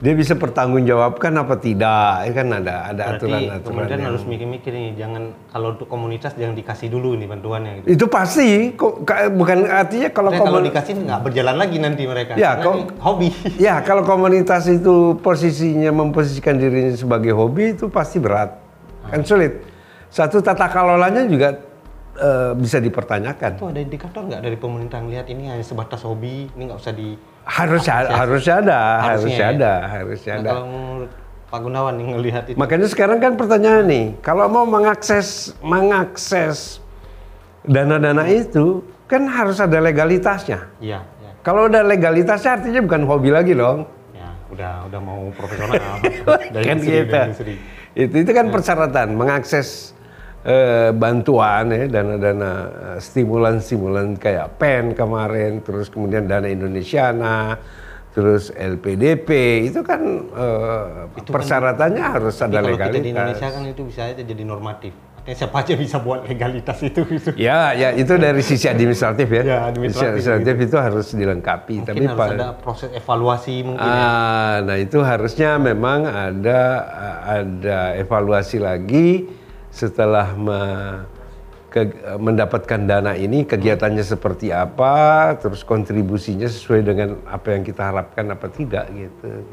Dia 0.00 0.16
bisa 0.16 0.32
pertanggungjawabkan 0.32 1.28
apa 1.36 1.60
tidak, 1.60 2.24
ya 2.24 2.32
kan 2.32 2.48
ada 2.50 2.88
ada 2.88 3.02
Berarti 3.12 3.20
aturan-aturan. 3.20 3.60
kemudian 3.60 3.92
yang- 3.94 4.08
harus 4.08 4.22
mikir-mikir 4.24 4.72
nih, 4.72 4.88
jangan 4.96 5.22
kalau 5.46 5.76
untuk 5.76 5.86
komunitas 5.86 6.32
jangan 6.34 6.56
dikasih 6.56 6.88
dulu 6.88 7.14
nih 7.14 7.28
bantuannya 7.28 7.70
gitu. 7.76 7.86
Itu 7.86 8.04
pasti, 8.08 8.48
kok 8.72 9.04
ka- 9.04 9.28
bukan 9.28 9.68
artinya 9.68 10.08
kalau 10.08 10.32
Karena 10.32 10.40
kalau 10.40 10.56
komun- 10.56 10.68
dikasih 10.72 10.92
nggak 11.04 11.20
berjalan 11.20 11.52
lagi 11.54 11.76
nanti 11.76 12.02
mereka. 12.02 12.32
Ya, 12.34 12.56
kok- 12.56 12.80
ini 12.80 12.84
hobi. 12.96 13.28
Ya, 13.60 13.74
kalau 13.80 14.00
komunitas 14.02 14.64
itu 14.66 15.20
posisinya 15.20 15.92
memposisikan 15.92 16.56
dirinya 16.56 16.96
sebagai 16.96 17.36
hobi 17.36 17.76
itu 17.76 17.92
pasti 17.92 18.16
berat. 18.16 18.56
Kan 19.04 19.20
sulit. 19.20 19.68
Satu 20.08 20.40
tata 20.40 20.64
kelolanya 20.66 21.22
juga 21.22 21.60
eh, 22.16 22.52
bisa 22.56 22.78
dipertanyakan. 22.78 23.60
Itu 23.60 23.68
ada 23.68 23.80
indikator 23.80 24.22
nggak 24.26 24.42
dari 24.42 24.56
pemerintah 24.56 24.98
ngelihat 24.98 25.26
ini 25.28 25.46
hanya 25.46 25.62
sebatas 25.62 26.02
hobi, 26.02 26.50
ini 26.50 26.62
nggak 26.66 26.80
usah 26.80 26.94
di. 26.94 27.14
Harus 27.40 27.84
ada, 27.86 28.10
harus 28.14 28.44
ada, 28.46 28.78
harus 29.02 29.32
ya. 29.32 29.50
ada, 29.50 29.72
harus 29.88 30.18
Nah, 30.22 30.34
ada. 30.38 30.50
kalau 30.54 30.66
menurut 30.68 31.10
Pak 31.50 31.60
Gunawan 31.60 31.94
yang 31.98 32.10
ngelihat 32.14 32.44
itu, 32.46 32.54
Makanya 32.54 32.86
sekarang 32.86 33.18
kan 33.18 33.34
pertanyaan 33.34 33.84
nih, 33.90 34.06
kalau 34.22 34.46
mau 34.46 34.62
mengakses 34.62 35.50
mengakses 35.58 36.78
dana-dana 37.66 38.22
itu 38.26 38.86
kan 39.10 39.26
harus 39.26 39.58
ada 39.58 39.82
legalitasnya. 39.82 40.70
iya, 40.78 41.02
ya, 41.18 41.30
Kalau 41.42 41.66
udah 41.66 41.82
legalitasnya 41.82 42.60
artinya 42.60 42.80
bukan 42.86 43.02
hobi 43.02 43.30
lagi 43.34 43.52
dong. 43.58 43.82
ya, 44.14 44.30
udah 44.54 44.72
udah 44.86 45.00
mau 45.02 45.20
profesional. 45.34 45.98
dari 46.54 46.64
kan 46.64 46.78
industri, 46.78 47.02
gitu. 47.02 47.18
Itu 47.98 48.14
itu 48.22 48.30
kan 48.30 48.46
persyaratan 48.54 49.18
mengakses 49.18 49.90
eh, 50.44 50.90
bantuan 50.96 51.68
ya 51.68 51.84
dana-dana 51.88 52.52
eh, 52.68 52.98
stimulan-stimulan 53.00 54.16
kayak 54.16 54.56
PEN 54.56 54.96
kemarin, 54.96 55.60
terus 55.60 55.92
kemudian 55.92 56.24
dana 56.24 56.48
Indonesiana, 56.48 57.60
terus 58.16 58.48
LPDP 58.56 59.28
itu 59.68 59.84
kan 59.84 60.00
eh, 60.32 60.84
persyaratannya 61.28 62.04
harus 62.04 62.34
Tapi 62.36 62.56
ada 62.56 62.58
kalau 62.64 62.76
kita 62.76 62.88
di 62.88 63.12
legalitas. 63.12 63.12
Indonesia 63.12 63.48
kan 63.52 63.62
itu 63.68 63.82
bisa 63.84 64.00
aja 64.08 64.22
jadi 64.24 64.44
normatif. 64.44 64.92
Artinya 65.20 65.36
siapa 65.36 65.56
aja 65.60 65.76
bisa 65.76 65.96
buat 66.00 66.24
legalitas 66.24 66.80
itu. 66.80 67.04
gitu. 67.04 67.36
Ya, 67.36 67.76
ya 67.76 67.92
itu 67.92 68.16
dari 68.16 68.40
sisi 68.40 68.64
administratif 68.64 69.28
ya. 69.28 69.42
Ya, 69.44 69.58
administratif 69.68 70.24
Sisi 70.24 70.32
administratif 70.32 70.56
itu 70.64 70.76
harus 70.80 71.06
dilengkapi. 71.12 71.74
Mungkin 71.84 71.92
Tapi 71.92 72.04
harus 72.08 72.32
ada 72.40 72.48
proses 72.56 72.88
evaluasi 72.96 73.54
mungkin. 73.68 73.84
ya. 73.84 74.00
Ah, 74.00 74.54
nah 74.64 74.76
itu 74.80 74.96
harusnya 75.04 75.60
memang 75.60 76.08
ada 76.08 76.60
ada 77.20 78.00
evaluasi 78.00 78.64
lagi 78.64 79.28
setelah 79.70 80.34
me- 80.34 81.06
ke- 81.70 82.18
mendapatkan 82.18 82.80
dana 82.82 83.14
ini 83.14 83.46
kegiatannya 83.46 84.02
seperti 84.02 84.50
apa, 84.50 85.32
terus 85.38 85.62
kontribusinya 85.62 86.50
sesuai 86.50 86.82
dengan 86.82 87.22
apa 87.30 87.54
yang 87.54 87.62
kita 87.62 87.94
harapkan 87.94 88.26
apa 88.34 88.50
tidak 88.50 88.90
gitu. 88.90 89.46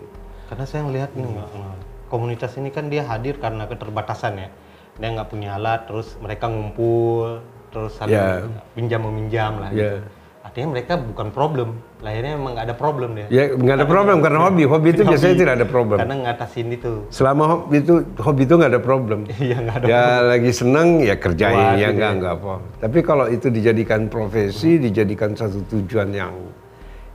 Karena 0.50 0.65
saya 0.65 0.81
ngelihat 0.89 1.13
nih 1.13 1.25
Mbak, 1.29 1.47
eh, 1.53 1.75
komunitas 2.09 2.57
ini 2.57 2.74
kan 2.74 2.89
dia 2.89 3.05
hadir 3.05 3.38
karena 3.38 3.69
keterbatasan 3.69 4.33
ya. 4.41 4.50
Dia 4.97 5.09
nggak 5.13 5.29
punya 5.29 5.62
alat, 5.62 5.86
terus 5.86 6.17
mereka 6.17 6.50
ngumpul, 6.50 7.45
terus 7.69 7.93
saling 8.01 8.17
Ya. 8.17 8.41
pinjam 8.74 9.05
meminjam 9.05 9.62
lah. 9.62 9.69
Ya. 9.69 10.01
Gitu. 10.01 10.16
Artinya 10.57 10.73
mereka 10.73 10.97
bukan 10.97 11.29
problem, 11.29 11.69
lahirnya 12.01 12.33
emang 12.33 12.57
nggak 12.57 12.65
ada 12.65 12.73
problem 12.73 13.13
dia. 13.13 13.29
Ya 13.29 13.53
nggak 13.53 13.77
ada 13.77 13.85
problem 13.85 14.25
karena 14.25 14.39
hobi, 14.41 14.65
hobi 14.65 14.89
itu 14.89 15.05
biasanya 15.05 15.35
tidak 15.37 15.53
ada 15.61 15.67
problem. 15.69 15.97
Karena 16.01 16.17
ngatasin 16.25 16.73
itu. 16.73 16.93
Selama 17.13 17.43
hobi 17.45 17.77
itu 17.85 18.01
hobi 18.17 18.41
itu 18.49 18.53
nggak 18.57 18.71
ada 18.73 18.81
problem. 18.81 19.19
Iya 19.37 19.57
nggak 19.61 19.75
ada. 19.77 19.85
ya 19.85 20.05
lagi 20.25 20.49
senang 20.49 20.97
ya 21.05 21.13
kerjain 21.13 21.77
ya 21.77 21.93
gitu 21.93 22.01
ya. 22.01 22.09
enggak 22.09 22.33
apa. 22.41 22.53
Tapi 22.81 22.99
kalau 23.05 23.29
itu 23.29 23.53
dijadikan 23.53 24.09
profesi, 24.09 24.81
dijadikan 24.81 25.37
satu 25.37 25.61
tujuan 25.77 26.09
yang 26.09 26.33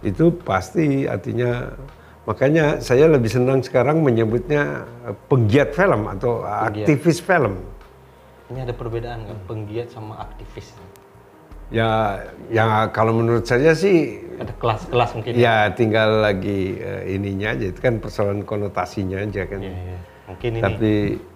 itu 0.06 0.30
pasti 0.46 1.10
artinya 1.10 1.74
makanya 2.22 2.78
saya 2.78 3.10
lebih 3.10 3.26
senang 3.26 3.58
sekarang 3.58 4.06
menyebutnya 4.06 4.86
penggiat 5.26 5.74
film 5.74 6.06
atau 6.06 6.46
aktivis 6.46 7.18
film. 7.18 7.58
Ini 8.54 8.70
ada 8.70 8.74
perbedaan 8.78 9.26
kan 9.26 9.38
penggiat 9.50 9.90
sama 9.90 10.30
aktivis. 10.30 10.78
Ya 11.72 12.20
ya 12.52 12.92
kalau 12.92 13.16
menurut 13.16 13.48
saya 13.48 13.72
sih 13.72 14.20
Ada 14.36 14.52
kelas-kelas 14.60 15.10
mungkin. 15.16 15.32
ya 15.38 15.72
tinggal 15.72 16.20
lagi 16.20 16.76
eh, 16.76 17.16
ininya 17.16 17.56
aja 17.56 17.72
itu 17.72 17.80
kan 17.80 17.96
persoalan 17.98 18.44
konotasinya 18.44 19.24
aja 19.24 19.48
kan. 19.48 19.60
Iya, 19.64 19.72
iya. 19.72 19.98
Mungkin 20.28 20.50
ini 20.58 20.62
Tapi 20.62 20.92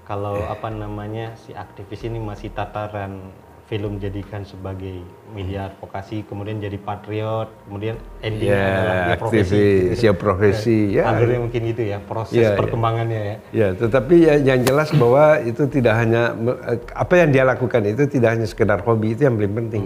kalau 0.07 0.45
apa 0.47 0.69
namanya 0.71 1.35
si 1.35 1.57
aktivis 1.57 2.07
ini 2.07 2.21
masih 2.23 2.55
tataran 2.55 3.33
film 3.67 3.99
jadikan 3.99 4.47
sebagai 4.47 5.03
media 5.35 5.67
advokasi, 5.67 6.23
kemudian 6.31 6.63
jadi 6.63 6.79
patriot, 6.79 7.51
kemudian 7.67 7.99
endingnya 8.23 8.63
adalah 8.63 8.95
ya 8.95 9.03
dia 9.11 9.19
profesi. 9.19 9.43
aktivis 9.43 9.99
ya 9.99 10.13
profesi 10.15 10.79
ya 10.97 11.03
Alurnya 11.11 11.41
mungkin 11.43 11.61
gitu 11.75 11.83
ya, 11.83 11.99
proses 11.99 12.39
iya. 12.39 12.55
perkembangannya 12.55 13.21
ya. 13.21 13.37
Ya, 13.51 13.69
tetapi 13.75 14.15
ya, 14.23 14.35
yang 14.39 14.63
jelas 14.63 14.95
bahwa 14.95 15.43
itu 15.43 15.67
tidak 15.67 15.99
hanya 15.99 16.31
eh, 16.71 16.79
apa 16.95 17.15
yang 17.19 17.31
dia 17.35 17.43
lakukan 17.43 17.83
itu 17.91 18.07
tidak 18.07 18.39
hanya 18.39 18.47
sekedar 18.47 18.79
hobi 18.87 19.19
itu 19.19 19.27
yang 19.27 19.35
paling 19.35 19.57
penting. 19.67 19.85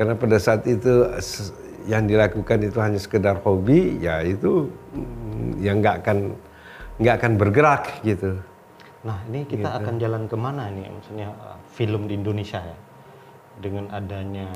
Karena 0.00 0.16
pada 0.16 0.40
saat 0.40 0.64
itu 0.64 1.12
yang 1.84 2.08
dilakukan 2.08 2.56
itu 2.64 2.80
hanya 2.80 2.96
sekedar 2.96 3.36
hobi, 3.44 4.00
ya 4.00 4.24
itu 4.24 4.72
mm, 4.96 5.60
yang 5.60 5.84
nggak 5.84 6.00
akan 6.00 6.32
nggak 6.96 7.14
akan 7.20 7.32
bergerak 7.36 7.84
gitu. 8.00 8.40
Nah 9.04 9.20
ini 9.28 9.44
kita 9.44 9.68
akan 9.76 10.00
jalan 10.00 10.24
ke 10.24 10.36
mana 10.40 10.72
nih, 10.72 10.88
maksudnya 10.88 11.28
uh, 11.36 11.60
film 11.76 12.08
di 12.08 12.16
Indonesia 12.16 12.64
ya, 12.64 12.78
dengan 13.60 13.92
adanya 13.92 14.48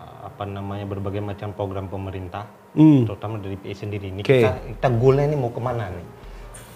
uh, 0.00 0.32
apa 0.32 0.48
namanya 0.48 0.88
berbagai 0.88 1.20
macam 1.20 1.52
program 1.52 1.84
pemerintah, 1.92 2.48
terutama 2.72 3.36
dari 3.36 3.60
PI 3.60 3.76
sendiri. 3.76 4.16
Ini 4.16 4.24
Oke. 4.24 4.32
kita 4.32 4.50
kita 4.64 4.88
goalnya 4.96 5.28
ini 5.28 5.36
mau 5.36 5.52
ke 5.52 5.60
mana 5.60 5.92
nih? 5.92 6.08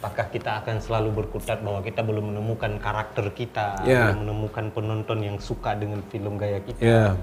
Apakah 0.04 0.28
kita 0.28 0.61
akan 0.61 0.84
selalu 0.84 1.25
berkutat 1.25 1.64
bahwa 1.64 1.80
kita 1.80 2.04
belum 2.04 2.37
menemukan 2.37 2.76
karakter 2.76 3.32
kita, 3.32 3.80
Ya. 3.88 4.12
belum 4.12 4.28
menemukan 4.28 4.68
penonton 4.76 5.25
yang 5.25 5.40
suka 5.40 5.73
dengan 5.73 6.04
film 6.12 6.37
gaya 6.37 6.61
kita? 6.61 6.84
Ya. 6.84 7.16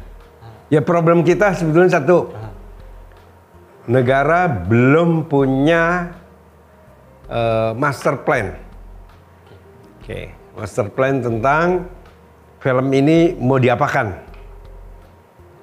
Ya 0.72 0.80
problem 0.80 1.28
kita 1.28 1.52
sebetulnya 1.52 2.00
satu. 2.00 2.32
Negara 3.92 4.48
belum 4.48 5.28
punya 5.28 6.16
eh, 7.28 7.76
master 7.76 8.24
plan. 8.24 8.56
Oke, 10.00 10.32
master 10.56 10.88
plan 10.96 11.20
tentang 11.20 11.92
film 12.64 12.88
ini 12.96 13.36
mau 13.36 13.60
diapakan. 13.60 14.16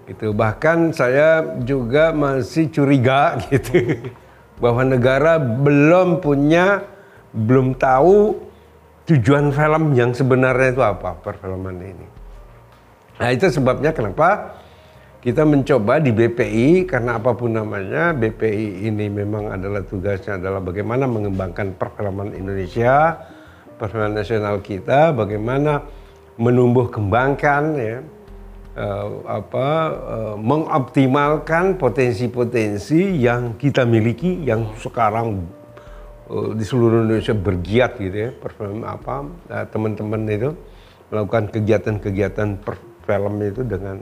Itu 0.05 0.37
bahkan 0.37 0.93
saya 0.93 1.57
juga 1.65 2.13
masih 2.13 2.69
curiga 2.69 3.41
gitu 3.49 4.13
bahwa 4.61 4.85
negara 4.85 5.41
belum 5.41 6.21
punya 6.21 6.85
belum 7.33 7.81
tahu 7.81 8.45
tujuan 9.09 9.57
film 9.57 9.97
yang 9.97 10.13
sebenarnya 10.13 10.69
itu 10.77 10.83
apa 10.85 11.17
perfilman 11.25 11.81
ini. 11.81 12.07
Nah 13.17 13.29
itu 13.33 13.49
sebabnya 13.49 13.97
kenapa 13.97 14.61
kita 15.19 15.43
mencoba 15.43 15.99
di 15.99 16.15
BPI 16.15 16.87
karena 16.87 17.19
apa 17.19 17.35
pun 17.35 17.51
namanya 17.51 18.15
BPI 18.15 18.87
ini 18.87 19.11
memang 19.11 19.51
adalah 19.51 19.83
tugasnya 19.83 20.39
adalah 20.39 20.63
bagaimana 20.63 21.11
mengembangkan 21.11 21.75
perfilman 21.75 22.39
Indonesia, 22.39 23.19
perfilman 23.83 24.15
nasional 24.15 24.63
kita, 24.63 25.11
bagaimana 25.11 25.83
menumbuh 26.39 26.87
kembangkan 26.87 27.63
ya 27.75 27.99
eh, 28.79 29.09
apa 29.27 29.69
eh, 29.91 30.37
mengoptimalkan 30.39 31.83
potensi-potensi 31.83 33.19
yang 33.19 33.59
kita 33.59 33.83
miliki 33.83 34.47
yang 34.47 34.71
sekarang 34.79 35.43
eh, 36.31 36.51
di 36.55 36.63
seluruh 36.63 37.03
Indonesia 37.03 37.35
bergiat 37.35 37.99
gitu 37.99 38.17
ya 38.17 38.31
perfilm 38.31 38.87
apa 38.87 39.27
teman-teman 39.75 40.31
itu 40.31 40.55
melakukan 41.11 41.51
kegiatan-kegiatan 41.51 42.63
perfilm 42.63 43.35
itu 43.43 43.67
dengan 43.67 43.99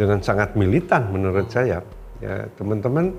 dengan 0.00 0.24
sangat 0.24 0.56
militan 0.56 1.12
menurut 1.12 1.52
saya 1.52 1.84
ya 2.18 2.48
teman-teman 2.56 3.12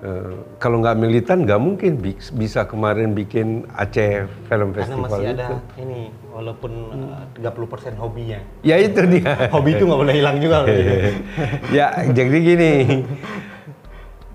eh, 0.00 0.32
kalau 0.56 0.80
nggak 0.80 0.96
militan 0.96 1.44
nggak 1.44 1.60
mungkin 1.60 1.92
bi- 1.94 2.16
bisa 2.16 2.64
kemarin 2.64 3.12
bikin 3.12 3.68
Aceh 3.70 4.24
Film 4.48 4.72
Karena 4.72 4.78
Festival 4.80 5.04
masih 5.04 5.24
itu 5.26 5.36
ada 5.36 5.48
ini, 5.76 6.00
walaupun 6.32 6.72
uh, 7.36 7.52
30% 7.52 8.00
hobinya. 8.00 8.40
ya 8.62 8.76
itu 8.76 8.96
dia 9.04 9.28
Hobi 9.54 9.76
itu 9.76 9.84
nggak 9.84 10.00
boleh 10.00 10.14
hilang 10.16 10.36
juga. 10.40 10.64
ya 11.76 11.86
jadi 12.08 12.36
gini 12.40 12.72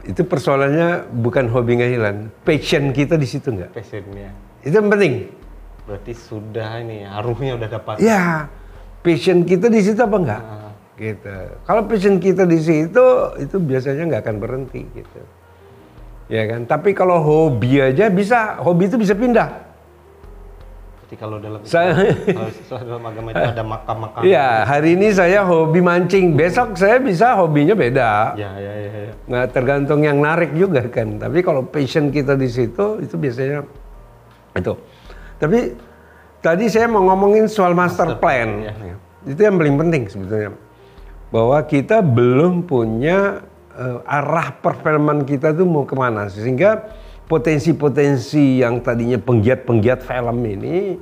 itu 0.05 0.21
persoalannya 0.21 0.89
bukan 1.11 1.49
hobi 1.49 1.81
nggak 1.81 1.91
hilang 1.91 2.17
passion 2.41 2.93
kita 2.93 3.17
di 3.17 3.25
situ 3.25 3.49
nggak 3.49 3.73
Passionnya. 3.73 4.29
itu 4.61 4.69
yang 4.71 4.85
penting 4.87 5.33
Berarti 5.85 6.13
sudah 6.13 6.81
ini, 6.81 7.05
haruhnya 7.05 7.57
udah 7.57 7.69
dapat. 7.71 7.95
ya 7.99 8.49
passion 9.01 9.41
kita 9.41 9.65
di 9.65 9.81
situ 9.81 9.97
apa 9.97 10.17
enggak 10.19 10.41
gitu 10.95 11.35
kalau 11.63 11.81
passion 11.83 12.17
kita 12.17 12.43
di 12.43 12.57
situ 12.57 13.05
itu 13.35 13.55
biasanya 13.59 14.03
nggak 14.07 14.21
akan 14.23 14.37
berhenti 14.39 14.81
gitu 14.91 15.21
ya 16.25 16.47
kan 16.47 16.63
tapi 16.63 16.95
kalau 16.95 17.19
hobi 17.19 17.83
aja 17.83 18.07
bisa 18.07 18.57
hobi 18.59 18.87
itu 18.87 18.95
bisa 18.95 19.13
pindah 19.13 19.65
Seperti 21.05 21.21
kalau 21.21 21.37
dalam 21.37 21.61
Saya- 21.61 21.93
kalau 22.65 22.81
dalam 22.81 23.03
agama 23.05 23.29
itu 23.29 23.45
ada 23.45 23.61
makam-makam. 23.61 24.21
Iya, 24.25 24.65
hari 24.65 24.97
ini 24.97 25.13
saya 25.13 25.45
hobi 25.45 25.77
mancing, 25.77 26.33
besok 26.33 26.73
saya 26.73 26.97
bisa 26.97 27.37
hobinya 27.37 27.77
beda. 27.77 28.33
Ya, 28.33 28.49
ya, 28.57 28.73
ya, 28.73 28.89
ya. 29.05 29.11
Nah, 29.29 29.45
tergantung 29.45 30.01
yang 30.01 30.17
narik 30.17 30.57
juga 30.57 30.81
kan. 30.89 31.21
Tapi 31.21 31.45
kalau 31.45 31.61
passion 31.61 32.09
kita 32.09 32.33
di 32.33 32.49
situ, 32.49 33.05
itu 33.05 33.21
biasanya 33.21 33.61
itu. 34.57 34.73
Tapi 35.37 35.77
tadi 36.41 36.65
saya 36.73 36.89
mau 36.89 37.05
ngomongin 37.05 37.45
soal 37.45 37.77
master, 37.77 38.17
plan. 38.17 38.65
ya. 38.65 38.73
Itu 39.29 39.45
yang 39.45 39.61
paling 39.61 39.77
penting 39.77 40.09
sebetulnya. 40.09 40.57
Bahwa 41.35 41.59
kita 41.67 41.99
belum 41.99 42.63
punya 42.63 43.43
eh, 43.75 43.99
arah 44.07 44.55
perfilman 44.55 45.27
kita 45.27 45.51
tuh 45.51 45.67
mau 45.67 45.83
ke 45.83 45.99
mana. 45.99 46.31
Sehingga 46.31 46.87
potensi-potensi 47.27 48.61
yang 48.63 48.79
tadinya 48.79 49.19
penggiat-penggiat 49.19 49.99
film 50.05 50.39
ini 50.45 50.95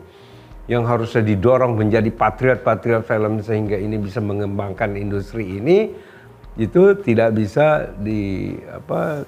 yang 0.72 0.88
harusnya 0.88 1.20
didorong 1.20 1.76
menjadi 1.76 2.08
patriot-patriot 2.08 3.04
film 3.04 3.44
sehingga 3.44 3.76
ini 3.76 4.00
bisa 4.00 4.24
mengembangkan 4.24 4.96
industri 4.96 5.60
ini 5.60 5.92
itu 6.56 6.96
tidak 7.04 7.36
bisa 7.36 7.92
di 8.00 8.56
apa 8.72 9.28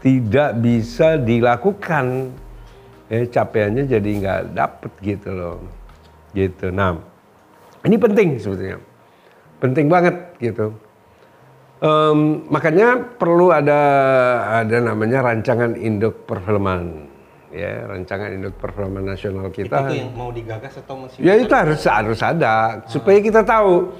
tidak 0.00 0.56
bisa 0.60 1.20
dilakukan. 1.20 2.32
Eh 3.12 3.28
capaiannya 3.28 3.84
jadi 3.84 4.10
nggak 4.24 4.40
dapet 4.56 4.92
gitu 5.04 5.30
loh. 5.36 5.60
Gitu. 6.32 6.72
Nah 6.72 6.96
ini 7.84 7.96
penting 8.00 8.40
sebetulnya 8.40 8.80
penting 9.58 9.86
banget 9.86 10.14
gitu 10.38 10.74
Em, 11.84 12.48
makanya 12.48 12.96
perlu 12.96 13.52
ada 13.52 13.76
ada 14.62 14.76
namanya 14.80 15.20
rancangan 15.20 15.76
induk 15.76 16.24
perfilman 16.24 17.12
ya 17.52 17.84
rancangan 17.84 18.32
induk 18.32 18.56
perfilman 18.56 19.04
nasional 19.04 19.52
Itu 19.52 19.68
kita 19.68 19.84
tuh 19.84 19.92
yang 19.92 20.16
mau 20.16 20.32
digagas 20.32 20.80
atau 20.80 21.04
masih 21.04 21.20
Ya 21.20 21.36
itu 21.36 21.52
harus 21.52 21.84
harus 21.84 22.20
ada 22.24 22.80
supaya 22.88 23.20
kita 23.20 23.44
tahu 23.44 23.92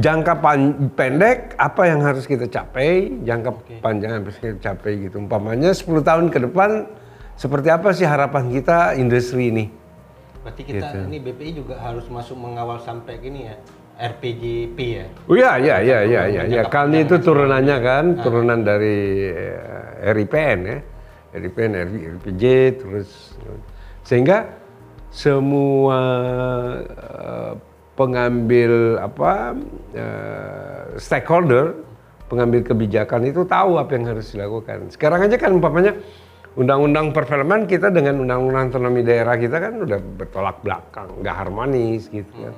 jangka 0.00 0.34
pan- 0.40 0.76
pendek 0.96 1.56
apa 1.56 1.82
yang 1.88 2.00
harus 2.00 2.24
kita 2.24 2.48
capai, 2.48 3.20
jangka 3.20 3.52
panjang 3.80 4.10
yang 4.12 4.22
harus 4.24 4.36
kita 4.36 4.56
capai 4.60 5.04
gitu. 5.04 5.16
Umpamanya 5.18 5.72
10 5.72 6.00
tahun 6.00 6.28
ke 6.28 6.38
depan 6.48 6.88
seperti 7.34 7.68
apa 7.68 7.92
sih 7.92 8.04
harapan 8.04 8.48
kita 8.48 8.92
industri 8.94 9.48
ini? 9.52 9.68
Berarti 10.40 10.62
kita 10.62 10.84
Gitu. 10.84 10.98
ini 11.08 11.18
BPI 11.20 11.52
juga 11.56 11.74
harus 11.80 12.04
masuk 12.08 12.36
mengawal 12.36 12.80
sampai 12.80 13.16
gini 13.20 13.48
ya. 13.48 13.56
RPJP 13.94 14.78
ya. 14.80 15.06
Oh 15.30 15.36
iya 15.38 15.52
iya 15.56 15.76
iya 15.80 15.98
iya 16.02 16.22
iya 16.26 16.42
ya, 16.50 16.62
kan 16.66 16.90
itu 16.90 17.14
turunannya 17.16 17.76
kan, 17.78 18.04
Ah. 18.18 18.22
turunan 18.26 18.60
dari 18.60 18.96
eh, 19.30 20.10
RIPN 20.10 20.58
ya. 20.66 20.78
RIPN, 21.34 21.70
RI- 21.90 22.04
RPJ 22.18 22.44
terus 22.78 23.34
sehingga 24.02 24.50
semua 25.10 26.00
eh, 26.84 27.52
pengambil 27.94 28.98
apa 28.98 29.54
eh, 29.94 30.98
stakeholder 30.98 31.74
pengambil 32.26 32.66
kebijakan 32.66 33.30
itu 33.30 33.46
tahu 33.46 33.78
apa 33.78 33.94
yang 33.94 34.10
harus 34.10 34.34
dilakukan. 34.34 34.90
Sekarang 34.90 35.22
aja 35.22 35.38
kan 35.38 35.54
umpamanya 35.54 35.94
undang-undang 36.54 37.10
perfilman 37.10 37.66
kita 37.66 37.90
dengan 37.90 38.22
undang-undang 38.22 38.70
otonomi 38.70 39.02
daerah 39.02 39.34
kita 39.34 39.58
kan 39.58 39.74
udah 39.82 39.98
bertolak 40.18 40.58
belakang, 40.62 41.10
nggak 41.22 41.34
harmonis 41.34 42.10
gitu 42.10 42.30
kan. 42.30 42.54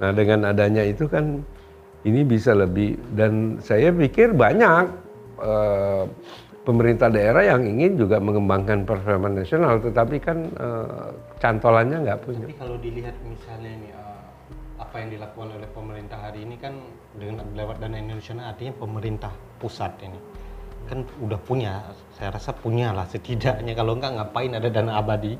Nah 0.00 0.10
dengan 0.16 0.48
adanya 0.48 0.82
itu 0.82 1.04
kan 1.06 1.44
ini 2.08 2.24
bisa 2.24 2.56
lebih 2.56 2.96
dan 3.12 3.60
saya 3.60 3.92
pikir 3.92 4.32
banyak 4.32 4.88
eh, 5.44 6.04
pemerintah 6.64 7.12
daerah 7.12 7.44
yang 7.44 7.68
ingin 7.68 8.00
juga 8.00 8.16
mengembangkan 8.16 8.88
perfilman 8.88 9.36
nasional, 9.36 9.76
tetapi 9.84 10.16
kan 10.16 10.48
eh, 10.56 11.08
cantolannya 11.36 12.00
nggak 12.08 12.20
punya. 12.24 12.48
Tapi 12.48 12.56
kalau 12.56 12.76
dilihat 12.80 13.16
misalnya 13.28 13.70
ini 13.76 13.88
eh, 13.92 14.22
apa 14.80 14.96
yang 15.04 15.08
dilakukan 15.12 15.48
oleh 15.60 15.68
pemerintah 15.68 16.18
hari 16.18 16.48
ini 16.48 16.56
kan 16.56 16.72
dengan 17.20 17.44
lewat 17.52 17.84
dana 17.84 18.00
Indonesia 18.00 18.32
artinya 18.40 18.72
pemerintah 18.80 19.32
pusat 19.60 19.92
ini 20.00 20.20
kan 20.88 21.04
udah 21.20 21.38
punya 21.44 21.84
saya 22.16 22.32
rasa 22.32 22.56
punya 22.56 22.96
lah 22.96 23.04
setidaknya. 23.04 23.76
Kalau 23.76 24.00
enggak 24.00 24.16
ngapain 24.16 24.50
ada 24.56 24.68
dana 24.72 24.96
abadi? 24.96 25.36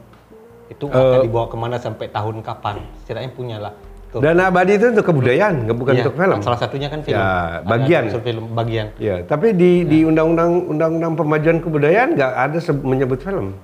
Itu 0.70 0.87
akan 0.87 1.26
dibawa 1.26 1.50
ke 1.50 1.56
mana 1.58 1.76
sampai 1.80 2.06
tahun 2.12 2.44
kapan? 2.46 2.84
Setidaknya 3.02 3.32
punya 3.34 3.56
lah 3.58 3.74
Tuh. 4.10 4.18
Dana 4.18 4.50
abadi 4.50 4.74
itu 4.74 4.90
untuk 4.90 5.06
kebudayaan, 5.06 5.70
nggak 5.70 5.76
bukan 5.78 5.92
Iya, 5.94 6.02
untuk 6.02 6.14
film. 6.18 6.38
salah 6.42 6.58
satunya 6.58 6.90
kan 6.90 6.98
film 6.98 7.14
Ya, 7.14 7.22
Ada 7.22 7.62
bagian. 7.62 8.02
unsur 8.10 8.22
film 8.22 8.44
bagian 8.50 8.86
Ya, 8.98 9.22
tapi 9.22 9.54
di 9.54 9.86
di 9.86 10.02
undang-undang 10.02 10.66
undang-undang 10.66 11.14
pemajuan 11.14 11.62
kebudayaan 11.62 12.18
nggak 12.18 12.32
ada 12.34 12.58
menyebut 12.82 13.22
film. 13.22 13.54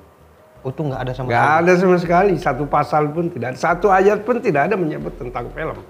oh 0.63 0.71
itu 0.71 0.83
nggak 0.83 1.01
ada 1.01 1.13
sama 1.13 1.27
Nggak 1.27 1.43
sekali 1.43 1.59
ada 1.59 1.73
sama 1.77 1.97
sekali. 1.99 2.33
Satu 2.37 2.65
pasal 2.65 3.03
pun 3.11 3.27
tidak 3.27 3.55
ada. 3.55 3.59
Satu 3.59 3.87
ayat 3.89 4.23
pun 4.23 4.39
tidak 4.39 4.71
ada 4.71 4.75
menyebut 4.75 5.15
tentang 5.15 5.51
film. 5.51 5.79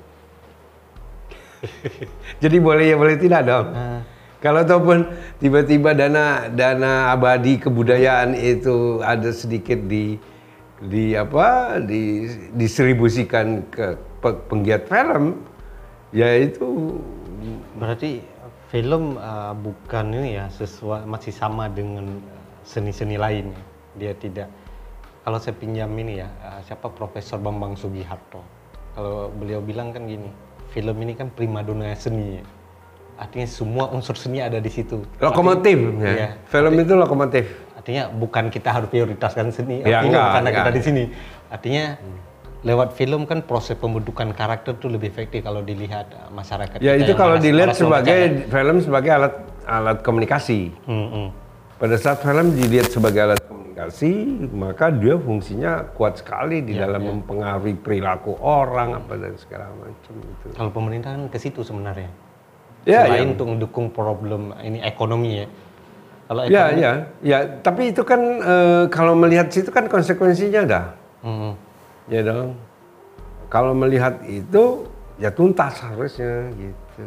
Jadi 2.43 2.57
boleh 2.57 2.93
ya 2.93 2.97
boleh 2.97 3.17
tidak 3.17 3.43
dong. 3.43 3.67
Nah, 3.73 4.01
Kalau 4.37 4.63
ataupun 4.63 5.09
tiba-tiba 5.37 5.93
dana 5.93 6.47
dana 6.47 7.11
abadi 7.11 7.57
kebudayaan 7.59 8.33
itu 8.33 9.01
ada 9.01 9.33
sedikit 9.33 9.81
di 9.81 10.21
di 10.79 11.13
apa 11.13 11.81
di 11.81 12.25
distribusikan 12.53 13.65
ke 13.67 13.97
penggiat 14.23 14.89
film, 14.89 15.45
ya 16.15 16.33
itu 16.39 16.97
berarti 17.77 18.25
film 18.71 19.17
eh, 19.17 19.53
bukan 19.55 20.07
ini 20.13 20.41
ya 20.43 20.47
sesuai 20.51 21.07
masih 21.07 21.33
sama 21.33 21.71
dengan 21.71 22.19
eh, 22.19 22.43
seni-seni 22.67 23.17
lain 23.17 23.55
ya. 23.55 23.63
dia 23.97 24.13
tidak 24.19 24.49
kalau 25.23 25.39
saya 25.39 25.55
pinjam 25.55 25.91
ini 25.95 26.23
ya 26.23 26.29
eh, 26.43 26.61
siapa 26.67 26.91
Profesor 26.91 27.39
Bambang 27.39 27.79
Sugiharto 27.79 28.43
kalau 28.97 29.31
beliau 29.31 29.63
bilang 29.63 29.95
kan 29.95 30.09
gini 30.09 30.29
film 30.75 30.97
ini 31.05 31.15
kan 31.15 31.31
primadona 31.31 31.95
seni 31.95 32.43
ya. 32.43 32.45
artinya 33.17 33.49
semua 33.49 33.89
unsur 33.95 34.13
seni 34.19 34.45
ada 34.45 34.61
di 34.61 34.69
situ 34.69 35.01
lokomotif. 35.23 35.79
Iya. 36.03 36.13
Ya. 36.13 36.29
Film 36.53 36.75
itu 36.77 36.93
lokomotif. 36.93 37.47
artinya 37.77 38.11
bukan 38.11 38.51
kita 38.51 38.75
harus 38.75 38.91
prioritaskan 38.91 39.55
seni 39.55 39.79
Ya, 39.87 40.03
artinya 40.03 40.27
enggak, 40.27 40.35
karena 40.35 40.51
kita 40.51 40.61
enggak. 40.61 40.75
di 40.75 40.83
sini 40.83 41.05
artinya 41.47 41.85
lewat 42.67 42.93
film 42.93 43.25
kan 43.25 43.41
proses 43.41 43.79
pembentukan 43.79 44.35
karakter 44.35 44.75
tuh 44.75 44.91
lebih 44.91 45.07
efektif 45.07 45.41
kalau 45.41 45.63
dilihat 45.63 46.11
uh, 46.11 46.27
masyarakat 46.29 46.83
Ya 46.83 46.99
itu 46.99 47.15
kalau 47.15 47.39
malas- 47.39 47.47
dilihat 47.47 47.71
membaca 47.71 47.79
sebagai 47.79 48.19
ya. 48.19 48.31
film 48.51 48.77
sebagai 48.83 49.11
alat 49.13 49.35
alat 49.65 49.99
komunikasi. 50.03 50.75
Hmm, 50.83 51.09
hmm. 51.09 51.29
Pada 51.77 51.95
saat 51.95 52.19
film 52.19 52.51
dilihat 52.53 52.89
sebagai 52.89 53.21
alat 53.23 53.41
komunikasi, 53.41 54.13
maka 54.51 54.89
dia 54.89 55.15
fungsinya 55.15 55.87
kuat 55.93 56.19
sekali 56.19 56.59
di 56.61 56.73
Ya, 56.73 56.89
dalam 56.89 57.21
mempengaruhi 57.21 57.77
perilaku 57.77 58.35
orang 58.37 58.97
apa 58.97 59.15
dan 59.15 59.37
segala 59.37 59.71
macam 59.71 60.15
itu. 60.17 60.47
Kalau 60.51 60.71
pemerintah 60.71 61.13
kan 61.13 61.29
ke 61.29 61.39
situ 61.39 61.61
sebenarnya. 61.61 62.09
Ya, 62.83 63.05
Selain 63.05 63.21
ya. 63.21 63.31
untuk 63.31 63.47
mendukung 63.47 63.87
problem 63.91 64.57
ini 64.59 64.81
ekonomi 64.81 65.43
ya. 65.43 65.47
Kalau 66.27 66.41
Ya, 66.45 66.65
ekonomi, 66.67 66.81
ya, 66.81 66.93
ya. 67.23 67.39
Tapi 67.61 67.83
itu 67.91 68.03
kan 68.03 68.21
eh, 68.41 68.85
kalau 68.89 69.15
melihat 69.15 69.47
situ 69.49 69.69
kan 69.69 69.87
konsekuensinya 69.87 70.63
ada, 70.65 70.83
Hmm, 71.21 71.59
ya 72.11 72.21
dong. 72.23 72.59
Kalau 73.47 73.73
melihat 73.75 74.19
itu 74.27 74.91
ya 75.17 75.31
tuntas 75.31 75.79
harusnya 75.81 76.51
gitu. 76.59 77.07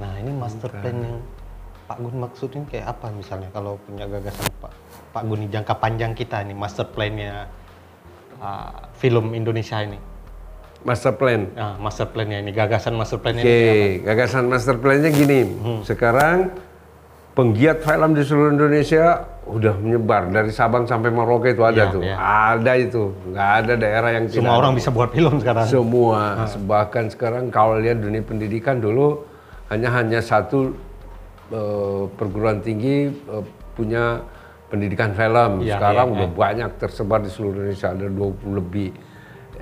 Nah 0.00 0.12
ini 0.20 0.32
master 0.32 0.72
plan 0.72 0.96
yang 0.96 1.18
Pak 1.86 1.98
Gun 2.02 2.16
maksudnya 2.18 2.62
kayak 2.66 2.86
apa 2.98 3.14
misalnya 3.14 3.48
kalau 3.54 3.78
punya 3.86 4.10
gagasan 4.10 4.48
Pak 4.58 4.72
Pak 5.14 5.22
Gun 5.28 5.46
ini 5.46 5.48
jangka 5.52 5.74
panjang 5.78 6.12
kita 6.16 6.42
ini 6.42 6.52
master 6.56 6.88
plannya 6.90 7.46
uh, 8.40 8.90
film 8.96 9.32
Indonesia 9.36 9.80
ini. 9.84 10.00
Master 10.86 11.18
plan. 11.18 11.50
Nah, 11.50 11.74
master 11.82 12.06
plannya 12.06 12.38
ini 12.38 12.54
gagasan 12.54 12.94
master 12.94 13.18
plannya 13.18 13.42
Oke, 13.42 13.50
ini 13.50 13.66
kayak 13.66 13.94
gagasan 14.06 14.44
master 14.46 14.76
plan-nya 14.78 15.10
gini. 15.10 15.40
Sekarang 15.82 16.54
penggiat 17.36 17.84
film 17.84 18.16
di 18.16 18.24
seluruh 18.24 18.56
Indonesia 18.56 19.28
udah 19.44 19.76
menyebar 19.76 20.32
dari 20.32 20.48
Sabang 20.48 20.88
sampai 20.88 21.12
Merauke 21.12 21.52
itu 21.52 21.62
ada 21.62 21.84
Iya, 21.84 21.92
tuh. 21.92 22.02
iya. 22.02 22.16
Ada 22.56 22.72
itu. 22.80 23.02
Nggak 23.30 23.50
ada 23.60 23.72
daerah 23.76 24.10
yang 24.10 24.24
apa? 24.24 24.32
tidak 24.32 24.40
Semua 24.42 24.54
ada. 24.56 24.60
orang 24.64 24.72
bisa 24.74 24.88
buat 24.88 25.10
film 25.12 25.34
sekarang. 25.38 25.66
Semua. 25.68 26.20
Bahkan 26.48 27.04
sekarang 27.12 27.44
kalau 27.52 27.76
lihat 27.76 28.00
dunia 28.00 28.24
pendidikan 28.24 28.80
dulu 28.80 29.22
hanya 29.68 29.92
hanya 29.92 30.24
satu 30.24 30.72
eh, 31.52 32.02
perguruan 32.16 32.64
tinggi 32.64 33.12
eh, 33.12 33.44
punya 33.76 34.24
pendidikan 34.72 35.12
film. 35.12 35.60
Iya, 35.60 35.76
sekarang 35.76 36.06
iya, 36.08 36.14
udah 36.16 36.28
banyak 36.32 36.70
tersebar 36.80 37.20
di 37.20 37.30
seluruh 37.30 37.68
Indonesia 37.68 37.92
ada 37.92 38.08
20 38.08 38.56
lebih. 38.56 38.90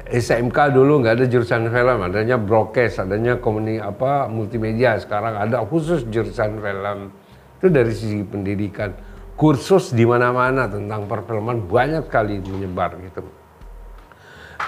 SMK 0.05 0.59
dulu 0.71 1.01
nggak 1.03 1.17
ada 1.17 1.27
jurusan 1.27 1.65
film, 1.69 1.99
adanya 1.99 2.37
broadcast, 2.37 3.03
adanya 3.03 3.37
komuni 3.37 3.81
apa 3.81 4.31
multimedia. 4.31 4.95
Sekarang 4.97 5.35
ada 5.35 5.59
khusus 5.67 6.07
jurusan 6.07 6.63
film. 6.63 7.24
Itu 7.59 7.69
dari 7.71 7.93
sisi 7.95 8.23
pendidikan. 8.25 8.95
Kursus 9.35 9.91
di 9.91 10.07
mana-mana 10.07 10.71
tentang 10.71 11.11
perfilman 11.11 11.67
banyak 11.67 12.07
sekali 12.07 12.39
menyebar 12.39 12.95
gitu. 13.03 13.27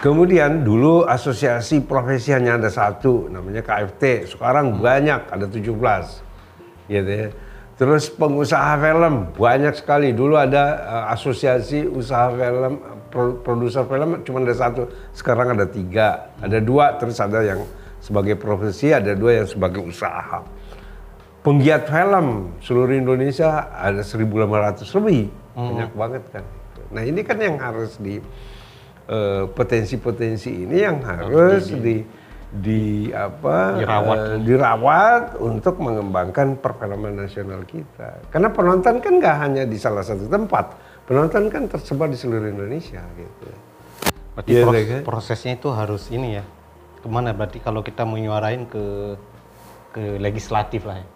Kemudian 0.02 0.66
dulu 0.66 1.06
asosiasi 1.06 1.80
profesi 1.86 2.34
hanya 2.34 2.58
ada 2.58 2.68
satu, 2.68 3.30
namanya 3.30 3.62
KFT. 3.62 4.28
Sekarang 4.28 4.82
banyak, 4.82 5.30
ada 5.30 5.46
17. 5.46 6.90
Gitu 6.90 7.10
ya. 7.10 7.28
Terus 7.76 8.08
pengusaha 8.08 8.80
film 8.80 9.36
banyak 9.36 9.76
sekali. 9.76 10.16
Dulu 10.16 10.34
ada 10.36 10.64
uh, 10.80 11.04
asosiasi 11.12 11.84
usaha 11.84 12.32
film, 12.32 12.80
pro- 13.12 13.36
produser 13.44 13.84
film 13.84 14.24
cuma 14.24 14.40
ada 14.40 14.56
satu. 14.56 14.88
Sekarang 15.12 15.52
ada 15.52 15.68
tiga, 15.68 16.32
ada 16.40 16.56
dua. 16.56 16.96
Terus 16.96 17.20
ada 17.20 17.44
yang 17.44 17.60
sebagai 18.00 18.40
profesi, 18.40 18.96
ada 18.96 19.12
dua 19.12 19.44
yang 19.44 19.48
sebagai 19.48 19.84
usaha. 19.84 20.40
Penggiat 21.46 21.86
film 21.86 22.58
seluruh 22.58 22.90
Indonesia 22.90 23.70
ada 23.70 24.02
1.500 24.02 24.82
lebih, 24.98 25.30
banyak 25.54 25.92
banget 25.94 26.22
kan. 26.34 26.42
Nah 26.90 27.06
ini 27.06 27.22
kan 27.22 27.38
yang 27.38 27.54
harus 27.56 27.94
di 27.96 28.18
eh, 29.06 29.44
potensi-potensi 29.46 30.66
ini 30.66 30.82
yang 30.82 30.98
harus 31.00 31.70
di, 31.70 32.02
di 32.50 32.82
apa 33.14 33.78
Dirawat. 33.78 34.16
eh, 34.18 34.38
dirawat 34.42 35.24
untuk 35.38 35.78
mengembangkan 35.78 36.58
perfilman 36.58 37.14
nasional 37.14 37.62
kita. 37.62 38.26
Karena 38.26 38.50
penonton 38.50 38.98
kan 38.98 39.12
nggak 39.14 39.36
hanya 39.38 39.62
di 39.62 39.78
salah 39.78 40.02
satu 40.02 40.26
tempat, 40.26 40.74
penonton 41.06 41.46
kan 41.46 41.70
tersebar 41.70 42.10
di 42.10 42.18
seluruh 42.18 42.50
Indonesia 42.50 43.06
gitu. 43.14 43.48
Berarti 44.34 44.50
Iya, 44.50 44.62
pros- 44.66 44.82
kan? 44.84 45.00
prosesnya 45.06 45.52
itu 45.54 45.70
harus 45.70 46.10
ini 46.10 46.42
ya. 46.42 46.44
Ke 46.98 47.06
mana 47.06 47.30
berarti 47.30 47.62
kalau 47.62 47.86
kita 47.86 48.02
menyuarain 48.02 48.66
ke 48.66 49.14
ke 49.94 50.18
legislatif 50.18 50.82
lah 50.84 50.98
ya. 50.98 51.06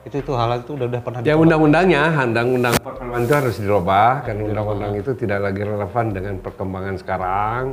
Itu 0.00 0.16
itu 0.16 0.32
hal 0.32 0.64
itu 0.64 0.72
udah 0.80 0.86
udah 0.88 1.00
pernah 1.04 1.18
Ya 1.20 1.36
undang-undangnya, 1.36 2.08
undang-undang 2.24 2.72
perfilman 2.80 3.20
itu 3.28 3.34
harus 3.36 3.56
dirubah 3.60 4.24
karena 4.24 4.42
undang-undang 4.48 4.92
itu 4.96 5.12
tidak 5.12 5.44
lagi 5.44 5.60
relevan 5.60 6.06
dengan 6.08 6.34
perkembangan 6.40 6.96
sekarang 6.96 7.64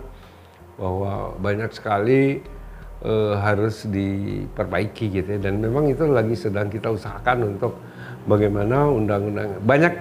bahwa 0.75 1.33
banyak 1.39 1.71
sekali 1.71 2.43
eh, 3.01 3.33
harus 3.39 3.87
diperbaiki 3.87 5.23
gitu 5.23 5.29
ya. 5.37 5.49
dan 5.49 5.63
memang 5.63 5.87
itu 5.87 6.03
lagi 6.05 6.35
sedang 6.35 6.67
kita 6.67 6.91
usahakan 6.91 7.57
untuk 7.57 7.79
bagaimana 8.27 8.91
undang-undang 8.91 9.63
banyak 9.63 9.93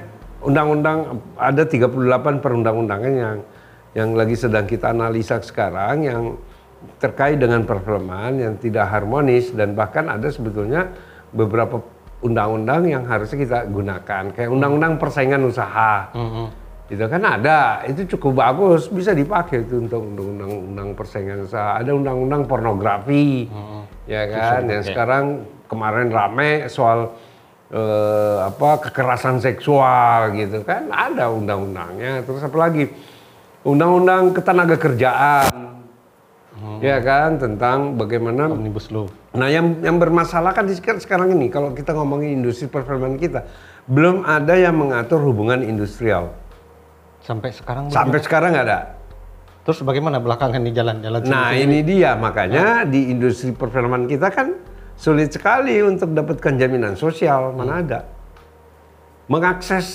undang-undang 0.44 1.22
ada 1.38 1.62
38 1.64 2.44
perundang-undangan 2.44 3.12
yang 3.14 3.38
yang 3.96 4.10
lagi 4.12 4.36
sedang 4.36 4.68
kita 4.68 4.92
analisa 4.92 5.40
sekarang 5.40 6.04
yang 6.04 6.22
terkait 7.00 7.40
dengan 7.40 7.64
perfilman 7.64 8.36
yang 8.36 8.54
tidak 8.60 8.92
harmonis 8.92 9.48
dan 9.56 9.72
bahkan 9.72 10.12
ada 10.12 10.28
sebetulnya 10.28 10.92
beberapa 11.32 11.80
undang-undang 12.26 12.82
yang 12.86 13.04
harusnya 13.06 13.38
kita 13.38 13.58
gunakan. 13.70 14.24
Kayak 14.34 14.50
undang-undang 14.50 14.98
persaingan 14.98 15.42
usaha. 15.46 16.10
Mhm. 16.12 16.68
itu 16.86 17.02
kan 17.02 17.18
ada. 17.18 17.82
Itu 17.82 18.06
cukup 18.14 18.46
bagus. 18.46 18.86
Bisa 18.86 19.10
dipakai 19.10 19.66
itu 19.66 19.82
untuk 19.82 20.06
undang-undang 20.06 20.52
undang 20.70 20.88
persaingan 20.94 21.42
usaha. 21.42 21.82
Ada 21.82 21.90
undang-undang 21.90 22.46
pornografi. 22.46 23.50
Ya 24.06 24.22
kan? 24.30 24.70
Yang 24.70 24.94
sekarang 24.94 25.24
kemarin 25.66 26.14
rame 26.14 26.70
soal 26.70 27.10
eh, 27.74 28.38
apa 28.38 28.86
kekerasan 28.86 29.42
seksual 29.42 30.30
gitu 30.38 30.62
kan. 30.62 30.86
Ada 30.86 31.26
undang-undangnya. 31.26 32.22
Terus 32.22 32.46
apa 32.46 32.54
lagi? 32.54 32.86
Undang-undang 33.66 34.30
ketenaga 34.30 34.78
kerjaan 34.78 35.75
ya 36.82 36.98
kan 37.00 37.40
tentang 37.40 37.94
bagaimana 37.96 38.50
Omnibus 38.52 38.88
Law. 38.94 39.08
Nah, 39.36 39.48
yang 39.52 39.80
yang 39.84 39.96
bermasalah 40.00 40.56
kan 40.56 40.64
di 40.64 40.76
sekarang, 40.76 41.32
ini 41.34 41.52
kalau 41.52 41.72
kita 41.72 41.92
ngomongin 41.92 42.40
industri 42.40 42.68
perfilman 42.70 43.20
kita, 43.20 43.44
belum 43.86 44.24
ada 44.24 44.54
yang 44.56 44.76
mengatur 44.76 45.20
hubungan 45.22 45.62
industrial. 45.62 46.32
Sampai 47.22 47.50
sekarang 47.52 47.90
belum. 47.90 47.96
Sampai 47.96 48.18
sekarang 48.22 48.50
nggak 48.54 48.66
ada. 48.66 48.80
Terus 49.66 49.82
bagaimana 49.82 50.22
belakangan 50.22 50.62
di 50.62 50.70
jalan-jalan 50.70 51.26
Nah, 51.26 51.50
ini 51.50 51.82
dia 51.82 52.14
makanya 52.14 52.86
di 52.86 53.10
industri 53.10 53.50
perfilman 53.50 54.06
kita 54.06 54.30
kan 54.30 54.54
sulit 54.94 55.34
sekali 55.34 55.82
untuk 55.82 56.14
dapatkan 56.14 56.54
jaminan 56.54 56.94
sosial, 56.94 57.50
mana 57.50 57.82
ada. 57.82 58.00
Mengakses 59.26 59.86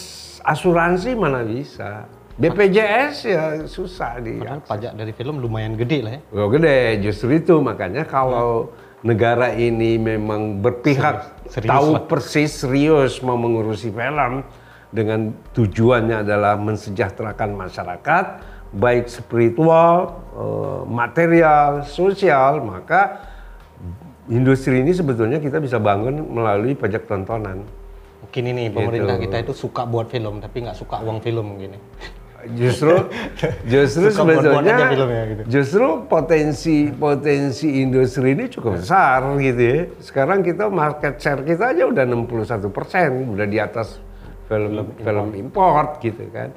asuransi 0.43 1.15
mana 1.15 1.39
bisa. 1.47 2.03
BPJS 2.41 3.15
ya 3.23 3.43
susah 3.63 4.17
di 4.17 4.41
Padahal 4.41 4.61
pajak 4.65 4.91
dari 4.97 5.13
film 5.13 5.37
lumayan 5.37 5.77
gede 5.77 6.01
lah 6.01 6.11
ya. 6.17 6.21
Oh 6.33 6.49
gede, 6.49 6.97
justru 6.99 7.37
itu 7.37 7.61
makanya 7.61 8.01
kalau 8.01 8.73
negara 9.01 9.53
ini 9.53 9.97
memang 9.97 10.57
berpihak 10.57 11.21
Serius- 11.45 11.53
serius 11.53 11.69
tahu 11.69 11.89
lah. 11.91 12.01
persis 12.05 12.51
serius 12.55 13.21
mau 13.21 13.37
mengurusi 13.37 13.89
film 13.89 14.41
dengan 14.89 15.31
tujuannya 15.53 16.21
adalah 16.21 16.57
mensejahterakan 16.57 17.53
masyarakat 17.55 18.25
baik 18.71 19.05
spiritual, 19.05 19.95
eh, 20.33 20.81
material, 20.87 21.83
sosial, 21.83 22.57
maka 22.59 23.21
industri 24.27 24.79
ini 24.79 24.91
sebetulnya 24.91 25.37
kita 25.37 25.59
bisa 25.59 25.77
bangun 25.77 26.25
melalui 26.25 26.73
pajak 26.73 27.05
tontonan. 27.05 27.67
Mungkin 28.21 28.43
ini 28.47 28.63
pemerintah 28.69 29.17
Gitu. 29.17 29.25
kita 29.27 29.37
itu 29.43 29.53
suka 29.53 29.83
buat 29.83 30.07
film 30.07 30.39
tapi 30.39 30.63
nggak 30.63 30.77
suka 30.77 31.01
uang 31.01 31.19
film 31.19 31.45
mungkin. 31.51 31.75
Justru 32.57 32.95
justru 33.73 34.07
sebetulnya 34.09 34.75
filmnya 34.91 35.21
gitu. 35.29 35.41
justru 35.49 35.85
potensi 36.05 36.89
potensi 36.91 37.67
industri 37.81 38.33
ini 38.33 38.45
cukup 38.49 38.81
besar 38.81 39.37
gitu 39.37 39.61
ya 39.61 39.79
sekarang 40.01 40.39
kita 40.41 40.67
market 40.67 41.21
share 41.21 41.41
kita 41.45 41.75
aja 41.75 41.83
udah 41.85 42.03
61 42.05 42.69
persen 42.73 43.09
udah 43.37 43.47
di 43.47 43.57
atas 43.61 44.01
film 44.49 44.91
film 44.99 45.27
import 45.37 46.01
gitu 46.01 46.27
kan 46.33 46.49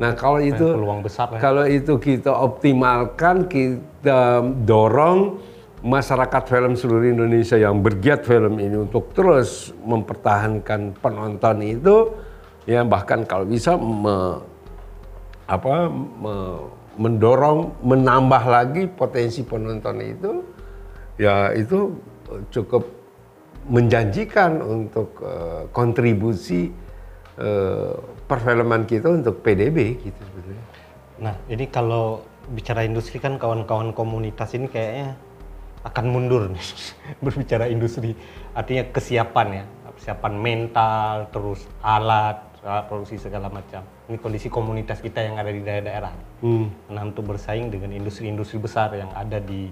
nah 0.00 0.16
kalau 0.16 0.40
itu 0.40 0.66
peluang 0.72 1.04
besar 1.04 1.36
ya. 1.36 1.38
kalau 1.38 1.64
itu 1.68 1.94
kita 2.00 2.32
optimalkan 2.32 3.44
kita 3.46 4.40
dorong 4.64 5.42
masyarakat 5.82 6.42
film 6.46 6.78
seluruh 6.78 7.10
Indonesia 7.10 7.58
yang 7.58 7.82
bergiat 7.82 8.22
film 8.22 8.56
ini 8.62 8.86
untuk 8.86 9.10
terus 9.12 9.74
mempertahankan 9.82 10.94
penonton 11.02 11.58
itu 11.60 12.14
ya 12.64 12.86
bahkan 12.86 13.26
kalau 13.26 13.42
bisa 13.42 13.74
me- 13.74 14.51
apa 15.52 15.92
me- 15.92 16.64
mendorong 16.96 17.76
menambah 17.84 18.42
lagi 18.48 18.88
potensi 18.88 19.44
penonton 19.44 20.00
itu 20.00 20.32
ya 21.20 21.52
itu 21.52 21.92
cukup 22.48 22.88
menjanjikan 23.68 24.64
untuk 24.64 25.20
eh, 25.20 25.68
kontribusi 25.70 26.72
eh, 27.36 27.94
perfilman 28.26 28.88
kita 28.88 29.12
untuk 29.12 29.44
PDB 29.44 30.00
gitu 30.00 30.20
sebetulnya. 30.32 30.64
Nah, 31.22 31.34
ini 31.46 31.68
kalau 31.70 32.24
bicara 32.50 32.82
industri 32.82 33.22
kan 33.22 33.38
kawan-kawan 33.38 33.94
komunitas 33.94 34.50
ini 34.58 34.66
kayaknya 34.66 35.14
akan 35.86 36.06
mundur 36.10 36.50
nih 36.50 36.64
berbicara 37.24 37.70
industri. 37.70 38.18
Artinya 38.56 38.88
kesiapan 38.90 39.62
ya, 39.62 39.64
kesiapan 39.94 40.34
mental, 40.34 41.30
terus 41.30 41.62
alat 41.84 42.51
produksi 42.62 43.18
segala 43.18 43.50
macam. 43.50 43.82
Ini 44.06 44.16
kondisi 44.22 44.46
komunitas 44.46 45.02
kita 45.02 45.18
yang 45.18 45.34
ada 45.34 45.50
di 45.50 45.60
daerah-daerah. 45.66 46.14
Hmm. 46.46 46.70
Nah, 46.94 47.02
untuk 47.02 47.26
bersaing 47.26 47.74
dengan 47.74 47.90
industri-industri 47.90 48.62
besar 48.62 48.94
yang 48.94 49.10
ada 49.18 49.42
di 49.42 49.66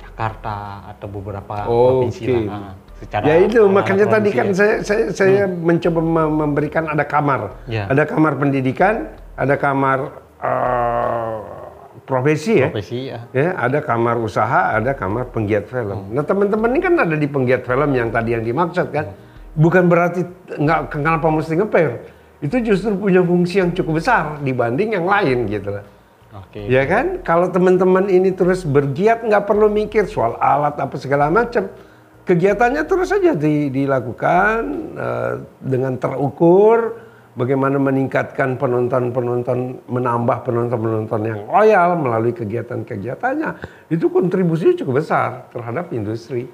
Jakarta 0.00 0.88
atau 0.88 1.06
beberapa 1.12 1.68
Oke. 1.68 2.08
provinsi 2.08 2.22
lah. 2.32 2.40
Nah, 2.48 2.72
secara 2.96 3.22
Ya 3.28 3.36
itu 3.44 3.60
makanya 3.68 4.06
tadi 4.08 4.32
kan 4.32 4.48
ya. 4.50 4.56
saya 4.56 4.74
saya, 4.80 5.04
saya 5.12 5.44
mencoba 5.44 6.00
mem- 6.00 6.36
memberikan 6.48 6.88
ada 6.88 7.04
kamar, 7.04 7.60
Ya. 7.68 7.84
ada 7.92 8.08
kamar 8.08 8.40
pendidikan, 8.40 9.12
ada 9.36 9.54
kamar 9.60 10.24
eh, 10.40 11.36
profesi 12.08 12.64
ya. 12.64 12.72
profesi 12.72 13.12
ya. 13.12 13.28
Ya, 13.36 13.52
ada 13.60 13.84
kamar 13.84 14.16
usaha, 14.16 14.72
ada 14.72 14.96
kamar 14.96 15.28
penggiat 15.28 15.68
film. 15.68 16.08
Nah, 16.16 16.24
teman-teman 16.24 16.72
ini 16.72 16.80
kan 16.80 16.96
ada 16.96 17.14
di 17.14 17.28
penggiat 17.28 17.68
film 17.68 17.92
yang 17.92 18.08
tadi 18.08 18.32
yang 18.32 18.42
dimaksud 18.42 18.88
kan. 18.88 19.12
Bukan 19.52 19.84
berarti 19.84 20.24
nggak 20.56 20.96
kenapa 20.96 21.28
mesti 21.28 21.60
ngeper. 21.60 22.11
Itu 22.42 22.58
justru 22.58 22.98
punya 22.98 23.22
fungsi 23.22 23.62
yang 23.62 23.70
cukup 23.70 24.02
besar 24.02 24.42
dibanding 24.42 24.98
yang 24.98 25.06
lain 25.06 25.46
gitu 25.46 25.78
lah. 25.78 25.86
Oke. 26.32 26.66
Ya 26.66 26.82
kan, 26.88 27.22
kalau 27.22 27.52
teman-teman 27.52 28.10
ini 28.10 28.34
terus 28.34 28.66
bergiat 28.66 29.22
nggak 29.22 29.46
perlu 29.46 29.70
mikir 29.70 30.10
soal 30.10 30.34
alat 30.42 30.74
apa 30.80 30.96
segala 30.98 31.30
macam. 31.30 31.70
Kegiatannya 32.22 32.82
terus 32.86 33.14
saja 33.14 33.34
di- 33.34 33.70
dilakukan 33.70 34.58
eh, 34.96 35.32
dengan 35.60 35.94
terukur, 35.98 36.98
bagaimana 37.38 37.76
meningkatkan 37.78 38.56
penonton-penonton, 38.56 39.86
menambah 39.86 40.38
penonton-penonton 40.46 41.20
yang 41.22 41.40
loyal 41.46 42.00
melalui 42.00 42.34
kegiatan-kegiatannya. 42.34 43.50
Itu 43.92 44.10
kontribusinya 44.10 44.74
cukup 44.82 45.04
besar 45.04 45.52
terhadap 45.52 45.92
industri. 45.92 46.48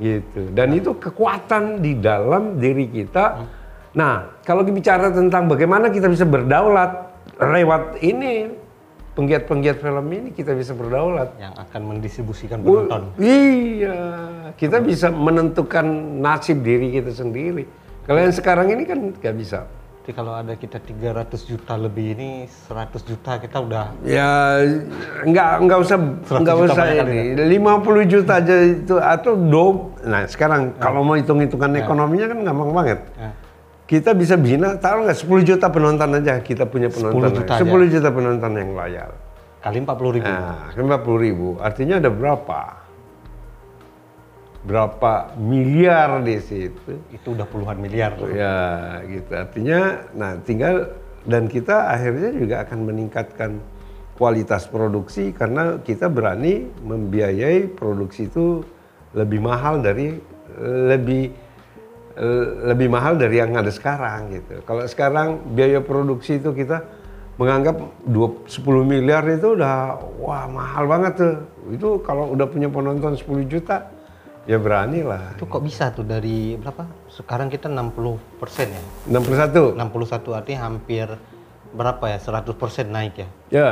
Gitu. 0.00 0.54
Dan 0.56 0.72
itu 0.72 0.96
kekuatan 0.96 1.84
di 1.84 1.98
dalam 2.00 2.56
diri 2.56 2.88
kita. 2.88 3.59
Nah, 3.90 4.38
kalau 4.46 4.62
bicara 4.62 5.10
tentang 5.10 5.50
bagaimana 5.50 5.90
kita 5.90 6.06
bisa 6.06 6.22
berdaulat 6.22 7.10
lewat 7.42 7.98
ini 8.06 8.46
penggiat-penggiat 9.18 9.82
film 9.82 10.06
ini 10.14 10.30
kita 10.30 10.54
bisa 10.54 10.72
berdaulat. 10.78 11.34
Yang 11.42 11.54
akan 11.58 11.80
mendistribusikan 11.82 12.58
penonton. 12.62 13.10
iya, 13.18 13.98
kita 14.54 14.78
bisa 14.78 15.10
menentukan 15.10 15.84
nasib 16.22 16.62
diri 16.62 16.94
kita 16.94 17.10
sendiri. 17.10 17.66
Kalau 18.06 18.18
yang 18.22 18.34
sekarang 18.34 18.70
ini 18.70 18.86
kan 18.86 18.98
nggak 19.10 19.36
bisa. 19.36 19.66
Jadi 20.00 20.16
kalau 20.16 20.32
ada 20.32 20.56
kita 20.56 20.80
300 20.80 21.44
juta 21.44 21.76
lebih 21.76 22.16
ini 22.16 22.30
100 22.48 23.04
juta 23.04 23.36
kita 23.36 23.60
udah 23.60 23.94
Ya 24.02 24.58
nggak 25.22 25.50
nggak 25.68 25.78
usah 25.86 25.98
100 26.24 26.40
nggak 26.40 26.56
usah 26.66 26.84
kali 27.04 27.18
ini 27.36 27.42
50 27.60 28.08
juta 28.08 28.40
aja 28.40 28.56
itu 28.64 28.96
atau 28.96 29.36
do 29.36 29.92
nah 30.02 30.24
sekarang 30.24 30.72
kalau 30.80 31.04
mau 31.04 31.14
hitung 31.14 31.44
hitungan 31.44 31.76
Ya. 31.76 31.84
ekonominya 31.84 32.26
kan 32.26 32.38
gampang 32.42 32.70
banget 32.72 32.98
eh, 33.20 33.32
kita 33.90 34.14
bisa 34.14 34.38
bina, 34.38 34.78
tahu 34.78 35.02
nggak 35.02 35.18
10 35.18 35.50
juta 35.50 35.66
penonton 35.66 36.22
aja 36.22 36.38
kita 36.38 36.62
punya 36.70 36.86
penonton. 36.86 37.26
10 37.26 37.38
juta 37.42 37.52
10 37.58 37.66
aja. 37.66 37.86
juta 37.98 38.08
penonton 38.14 38.52
yang 38.54 38.70
loyal. 38.70 39.10
Kali 39.58 39.78
40 39.82 40.14
ribu. 40.14 40.30
Nah, 40.30 40.70
50 40.78 41.26
ribu. 41.26 41.48
Artinya 41.58 41.98
ada 41.98 42.06
berapa? 42.06 42.60
Berapa 44.62 45.12
miliar 45.42 46.22
di 46.22 46.38
situ? 46.38 47.02
Itu 47.10 47.34
udah 47.34 47.50
puluhan 47.50 47.82
miliar. 47.82 48.14
Ya, 48.30 48.58
gitu. 49.10 49.30
Artinya, 49.34 50.06
nah 50.14 50.38
tinggal 50.38 50.94
dan 51.26 51.50
kita 51.50 51.90
akhirnya 51.90 52.30
juga 52.30 52.62
akan 52.62 52.78
meningkatkan 52.86 53.58
kualitas 54.14 54.70
produksi 54.70 55.34
karena 55.34 55.82
kita 55.82 56.06
berani 56.06 56.70
membiayai 56.86 57.74
produksi 57.74 58.30
itu 58.30 58.62
lebih 59.18 59.42
mahal 59.42 59.82
dari 59.82 60.14
lebih 60.62 61.22
eh, 61.26 61.49
lebih 62.66 62.90
mahal 62.90 63.14
dari 63.16 63.38
yang 63.38 63.54
ada 63.54 63.70
sekarang 63.70 64.34
gitu. 64.34 64.60
Kalau 64.66 64.82
sekarang 64.86 65.54
biaya 65.54 65.78
produksi 65.78 66.42
itu 66.42 66.50
kita 66.50 66.82
menganggap 67.40 67.80
2, 68.04 68.50
10 68.50 68.84
miliar 68.84 69.24
itu 69.30 69.56
udah 69.56 69.96
wah 70.20 70.44
mahal 70.50 70.84
banget 70.90 71.12
tuh. 71.16 71.34
Itu 71.72 71.88
kalau 72.04 72.34
udah 72.36 72.44
punya 72.50 72.68
penonton 72.68 73.16
10 73.16 73.48
juta 73.48 73.88
ya 74.44 74.60
berani 74.60 75.00
lah. 75.06 75.38
Itu 75.38 75.48
kok 75.48 75.62
bisa 75.64 75.88
tuh 75.94 76.04
dari 76.04 76.58
berapa? 76.60 76.84
Sekarang 77.08 77.48
kita 77.48 77.70
60 77.72 78.40
persen 78.42 78.68
ya. 78.74 78.82
61. 79.08 79.78
61 79.78 80.36
artinya 80.36 80.60
hampir 80.68 81.06
berapa 81.70 82.04
ya? 82.10 82.18
100 82.18 82.50
persen 82.54 82.86
naik 82.90 83.14
ya. 83.18 83.28
Ya. 83.50 83.70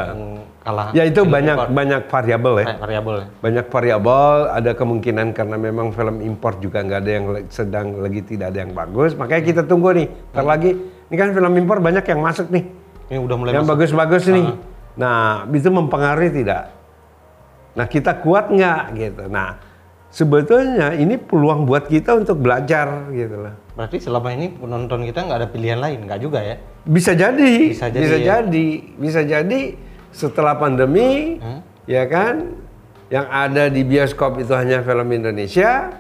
Kalah. 0.63 0.91
Ya 0.95 1.07
itu 1.07 1.23
banyak 1.23 1.57
impor. 1.57 1.69
banyak 1.71 2.03
variabel 2.11 2.55
ya. 2.63 2.67
Variabel 2.79 3.15
ya. 3.23 3.27
banyak 3.39 3.67
variabel, 3.71 4.35
ada 4.51 4.71
kemungkinan 4.75 5.27
karena 5.35 5.57
memang 5.59 5.95
film 5.95 6.23
impor 6.23 6.59
juga 6.59 6.83
nggak 6.83 7.01
ada 7.03 7.11
yang 7.11 7.25
sedang 7.51 7.99
lagi 7.99 8.21
tidak 8.27 8.55
ada 8.55 8.59
yang 8.67 8.73
bagus, 8.75 9.15
makanya 9.15 9.43
kita 9.43 9.63
tunggu 9.67 9.95
nih. 9.95 10.07
Ntar 10.35 10.45
lagi, 10.47 10.71
ini 10.75 11.17
kan 11.17 11.31
film 11.35 11.53
impor 11.59 11.79
banyak 11.79 12.05
yang 12.07 12.21
masuk 12.23 12.51
nih, 12.51 12.65
Ini 13.09 13.19
udah 13.23 13.37
mulai 13.39 13.53
yang 13.57 13.69
bagus-bagus 13.69 14.29
nih. 14.29 14.47
Nah, 14.99 15.47
itu 15.47 15.71
mempengaruhi 15.71 16.31
tidak? 16.43 16.75
Nah, 17.79 17.87
kita 17.87 18.19
kuat 18.19 18.51
nggak 18.51 18.83
gitu. 18.99 19.23
Nah, 19.31 19.68
sebetulnya 20.09 20.97
ini 20.97 21.21
peluang 21.21 21.69
buat 21.69 21.87
kita 21.87 22.17
untuk 22.17 22.41
belajar 22.41 23.09
gitu 23.13 23.37
loh. 23.49 23.55
Berarti 23.77 24.01
selama 24.03 24.35
ini 24.35 24.51
penonton 24.51 25.05
kita 25.07 25.25
nggak 25.29 25.39
ada 25.45 25.49
pilihan 25.49 25.79
lain, 25.79 26.09
nggak 26.09 26.21
juga 26.21 26.41
ya? 26.43 26.57
Bisa 26.89 27.13
jadi, 27.15 27.71
Bisa 27.71 27.93
bisa 27.93 28.17
jadi, 28.17 28.25
jadi, 28.25 28.69
ya. 28.73 28.97
bisa 28.97 29.21
jadi, 29.23 29.61
setelah 30.11 30.57
pandemi, 30.57 31.37
Hmm? 31.39 31.61
ya 31.85 32.09
kan, 32.09 32.59
yang 33.09 33.29
ada 33.29 33.69
di 33.69 33.85
bioskop 33.85 34.41
itu 34.41 34.53
hanya 34.57 34.81
film 34.83 35.09
Indonesia, 35.13 35.95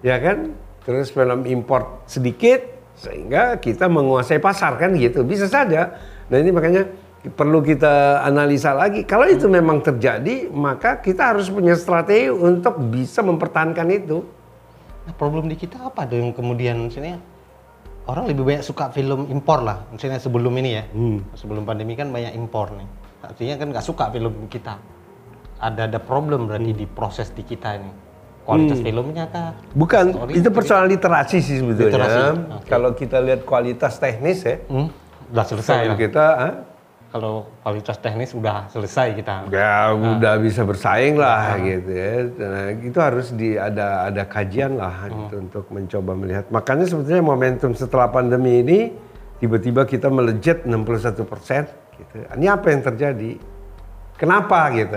ya 0.00 0.16
kan, 0.22 0.54
terus 0.86 1.10
film 1.10 1.44
import 1.44 2.06
sedikit, 2.08 2.62
sehingga 2.96 3.58
kita 3.58 3.90
menguasai 3.90 4.38
pasar 4.40 4.78
kan 4.78 4.94
gitu, 4.96 5.26
bisa 5.26 5.44
saja. 5.50 5.98
Nah 6.30 6.36
ini 6.38 6.54
makanya 6.54 6.86
perlu 7.22 7.60
kita 7.60 8.24
analisa 8.24 8.72
lagi. 8.72 9.04
Kalau 9.04 9.28
itu 9.28 9.44
memang 9.44 9.84
terjadi, 9.84 10.48
maka 10.48 10.96
kita 10.96 11.36
harus 11.36 11.52
punya 11.52 11.76
strategi 11.76 12.32
untuk 12.32 12.80
bisa 12.80 13.20
mempertahankan 13.20 13.86
itu. 13.90 14.24
Nah, 15.04 15.12
problem 15.12 15.44
di 15.44 15.54
kita 15.54 15.84
apa 15.84 16.08
tuh 16.08 16.16
yang 16.16 16.32
kemudian 16.32 16.80
misalnya 16.80 17.20
orang 18.06 18.24
lebih 18.24 18.48
banyak 18.48 18.64
suka 18.64 18.88
film 18.88 19.28
impor 19.28 19.60
lah, 19.60 19.84
misalnya 19.92 20.16
sebelum 20.16 20.52
ini 20.56 20.70
ya, 20.72 20.84
Hmm. 20.88 21.20
sebelum 21.36 21.68
pandemi 21.68 21.92
kan 21.92 22.08
banyak 22.08 22.32
impor 22.32 22.72
nih. 22.72 22.88
Artinya 23.20 23.54
kan 23.56 23.66
nggak 23.68 23.84
suka 23.84 24.08
film 24.08 24.48
kita. 24.48 24.80
Ada 25.60 25.92
ada 25.92 26.00
problem 26.00 26.48
berarti 26.48 26.72
di 26.72 26.88
proses 26.88 27.28
di 27.30 27.44
kita 27.44 27.76
ini. 27.76 27.92
Kualitas 28.40 28.80
filmnya 28.80 29.28
kah? 29.28 29.52
Bukan, 29.76 30.04
Story, 30.16 30.32
itu 30.40 30.48
persoalan 30.48 30.88
literasi 30.88 31.36
sih 31.38 31.60
sebetulnya. 31.60 31.92
Literasi, 31.92 32.20
oke. 32.56 32.66
Kalau 32.66 32.90
kita 32.96 33.20
lihat 33.20 33.44
kualitas 33.44 34.00
teknis 34.00 34.40
ya, 34.40 34.56
Hmm, 34.64 34.88
udah 35.28 35.44
selesai 35.44 35.84
lah. 35.84 35.96
kita 36.00 36.24
ah, 36.32 36.52
Kalau 37.10 37.50
kualitas 37.66 37.98
teknis 37.98 38.30
udah 38.38 38.70
selesai 38.70 39.18
kita. 39.18 39.50
ya 39.50 39.90
udah 39.90 40.38
bisa 40.38 40.62
bersaing 40.62 41.18
lah 41.18 41.58
gitu 41.58 41.90
ya. 41.90 42.22
Nah, 42.38 42.70
itu 42.70 42.98
harus 43.02 43.34
di 43.34 43.58
ada 43.58 44.06
ada 44.06 44.22
kajian 44.22 44.78
lah 44.78 45.10
gitu 45.10 45.42
untuk 45.42 45.66
mencoba 45.74 46.14
melihat. 46.14 46.46
Makanya 46.54 46.86
sebetulnya 46.86 47.18
momentum 47.18 47.74
setelah 47.74 48.06
pandemi 48.14 48.62
ini 48.62 48.94
tiba-tiba 49.42 49.82
kita 49.90 50.06
melejit 50.06 50.62
61 50.62 51.26
persen 51.26 51.66
gitu. 51.98 52.14
Ini 52.30 52.46
apa 52.46 52.66
yang 52.70 52.82
terjadi? 52.86 53.32
Kenapa 54.14 54.70
gitu? 54.70 54.94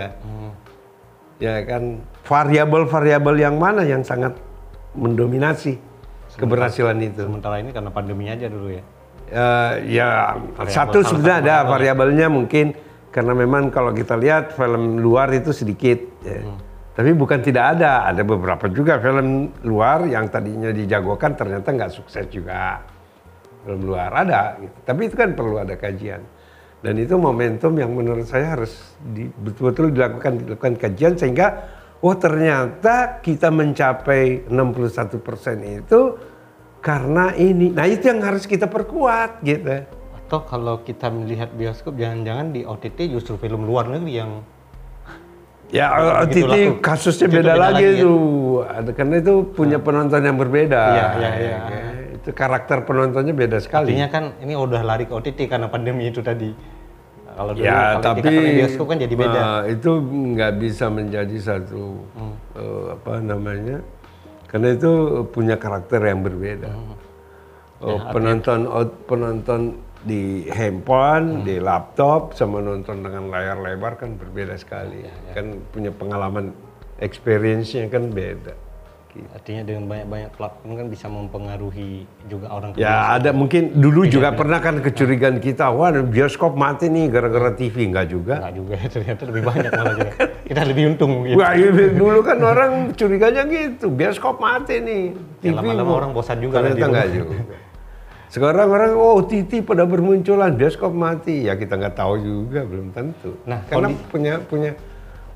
Ya 1.41 1.65
kan 1.65 1.97
variabel-variabel 2.29 3.35
yang 3.41 3.57
mana 3.57 3.81
yang 3.81 4.05
sangat 4.05 4.37
mendominasi 4.93 5.81
keberhasilan 6.37 7.01
itu? 7.01 7.25
Sementara 7.25 7.57
ini 7.57 7.73
karena 7.73 7.89
pandemi 7.89 8.29
aja 8.29 8.45
dulu 8.45 8.69
ya. 8.69 8.85
Eh, 9.33 9.97
ya 9.97 10.37
Variabel, 10.53 10.69
satu 10.69 10.97
sebenarnya 11.01 11.37
ada 11.41 11.55
variabel. 11.65 11.71
variabelnya 11.73 12.27
mungkin 12.29 12.65
karena 13.09 13.33
memang 13.33 13.73
kalau 13.73 13.89
kita 13.89 14.13
lihat 14.13 14.53
film 14.53 15.01
luar 15.01 15.33
itu 15.33 15.49
sedikit 15.49 15.97
ya. 16.21 16.37
Hmm. 16.45 16.61
tapi 16.93 17.17
bukan 17.17 17.41
tidak 17.41 17.77
ada 17.77 18.05
ada 18.05 18.21
beberapa 18.21 18.69
juga 18.69 19.01
film 19.01 19.49
luar 19.65 20.05
yang 20.05 20.29
tadinya 20.29 20.69
dijagokan 20.69 21.33
ternyata 21.33 21.65
nggak 21.65 21.89
sukses 21.89 22.29
juga 22.29 22.85
film 23.65 23.81
luar 23.81 24.13
ada 24.13 24.61
gitu. 24.61 24.77
tapi 24.85 25.09
itu 25.09 25.15
kan 25.17 25.33
perlu 25.33 25.57
ada 25.57 25.73
kajian 25.81 26.21
dan 26.85 26.93
itu 27.01 27.17
momentum 27.17 27.73
yang 27.73 27.89
menurut 27.89 28.29
saya 28.29 28.53
harus 28.53 28.93
di- 29.01 29.33
betul-betul 29.33 29.97
dilakukan 29.97 30.45
dilakukan 30.45 30.77
kajian 30.77 31.17
sehingga 31.17 31.47
oh 32.05 32.13
ternyata 32.13 33.17
kita 33.17 33.49
mencapai 33.49 34.45
61% 34.45 35.81
itu 35.81 36.01
karena 36.83 37.31
ini. 37.33 37.71
Nah, 37.71 37.87
itu 37.87 38.03
yang 38.03 38.19
harus 38.19 38.43
kita 38.43 38.67
perkuat 38.67 39.39
gitu. 39.41 39.87
Atau 40.19 40.43
kalau 40.43 40.83
kita 40.83 41.07
melihat 41.07 41.49
bioskop, 41.49 41.95
jangan-jangan 41.95 42.51
di 42.51 42.61
OTT 42.61 43.07
justru 43.07 43.39
film 43.39 43.63
luar 43.63 43.87
negeri 43.87 44.13
yang 44.13 44.31
Ya, 45.73 45.89
OTT 46.21 46.45
laku. 46.45 46.85
kasusnya 46.85 47.25
Itu 47.25 47.33
beda, 47.33 47.49
beda 47.49 47.53
lagi 47.57 47.81
lagi 47.81 47.97
ya. 47.97 48.13
Ada 48.77 48.91
karena 48.93 49.15
itu 49.17 49.33
punya 49.49 49.77
penonton 49.81 50.21
yang 50.21 50.37
berbeda. 50.37 50.81
Iya, 50.85 51.05
iya, 51.17 51.31
iya. 51.33 51.57
Ya, 51.65 51.81
Itu 52.13 52.29
karakter 52.29 52.85
penontonnya 52.85 53.33
beda 53.33 53.57
sekali. 53.57 53.89
artinya 53.89 54.07
kan 54.07 54.23
ini 54.37 54.53
udah 54.53 54.85
lari 54.85 55.09
ke 55.09 55.13
OTT 55.15 55.49
karena 55.49 55.65
pandemi 55.65 56.13
itu 56.13 56.21
tadi. 56.21 56.53
Kalau 57.33 57.57
dulu 57.57 57.65
ya, 57.65 57.97
kalau 57.97 58.05
tapi 58.05 58.29
bioskop 58.53 58.85
kan 58.85 58.97
jadi 59.01 59.15
beda. 59.17 59.39
nah, 59.41 59.59
itu 59.65 59.91
nggak 60.05 60.53
bisa 60.61 60.85
menjadi 60.93 61.37
satu 61.41 62.05
Hmm. 62.13 62.35
eh, 62.53 62.85
apa 62.93 63.13
namanya? 63.17 63.77
Karena 64.53 64.69
itu 64.77 64.91
punya 65.33 65.57
karakter 65.57 65.97
yang 66.05 66.21
berbeda. 66.21 66.69
Hmm. 66.69 66.93
Oh, 67.83 67.97
Ya, 67.97 68.13
penonton 68.13 68.69
penonton 69.09 69.61
di 70.05 70.45
handphone, 70.53 71.41
Hmm. 71.41 71.43
di 71.43 71.57
laptop, 71.57 72.37
sama 72.37 72.61
nonton 72.61 73.01
dengan 73.01 73.33
layar 73.33 73.57
lebar 73.57 73.97
kan 73.97 74.13
berbeda 74.13 74.53
sekali. 74.55 75.03
Ya, 75.03 75.33
Kan 75.33 75.57
punya 75.73 75.89
pengalaman 75.89 76.53
experience-nya 77.01 77.89
kan 77.89 78.13
beda. 78.13 78.53
Gitu. 79.13 79.29
Artinya 79.29 79.61
dengan 79.61 79.83
banyak-banyak 79.85 80.31
platform 80.33 80.71
kan 80.73 80.87
bisa 80.89 81.05
mempengaruhi 81.05 82.09
juga 82.25 82.49
orang 82.49 82.73
Ya 82.73 83.13
ada 83.13 83.29
mungkin 83.29 83.77
dulu 83.77 84.09
juga 84.09 84.33
pernah 84.33 84.57
kan 84.57 84.81
kecurigaan 84.81 85.37
kita, 85.37 85.69
wah 85.69 85.93
bioskop 86.01 86.57
mati 86.57 86.89
nih 86.89 87.13
gara-gara 87.13 87.53
TV 87.53 87.93
nggak 87.93 88.07
juga. 88.09 88.41
Enggak 88.41 88.53
juga 88.57 88.73
ternyata 88.97 89.21
lebih 89.29 89.43
banyak 89.45 89.69
malah 89.69 89.93
juga. 89.93 90.13
Kita 90.49 90.61
lebih 90.65 90.83
untung 90.97 91.11
mungkin. 91.21 91.37
Wah 91.37 91.53
iya, 91.53 91.69
dulu 91.93 92.19
kan 92.25 92.37
orang 92.41 92.71
curiganya 92.97 93.45
gitu, 93.45 93.93
bioskop 93.93 94.41
mati 94.41 94.81
nih. 94.81 95.03
Ya, 95.45 95.53
lama-lama 95.53 95.93
orang 95.93 96.11
bosan 96.17 96.41
juga 96.41 96.65
Ternyata 96.65 96.85
nggak 96.89 97.09
juga. 97.13 97.37
Sekarang 98.33 98.65
orang 98.73 98.97
oh 98.97 99.21
TV 99.29 99.61
pada 99.61 99.85
bermunculan, 99.85 100.57
bioskop 100.57 100.89
mati. 100.89 101.45
Ya 101.45 101.53
kita 101.53 101.77
nggak 101.77 101.93
tahu 101.93 102.17
juga, 102.17 102.65
belum 102.65 102.89
tentu. 102.89 103.37
Nah, 103.45 103.61
karena 103.69 103.93
punya 104.09 104.41
punya 104.41 104.73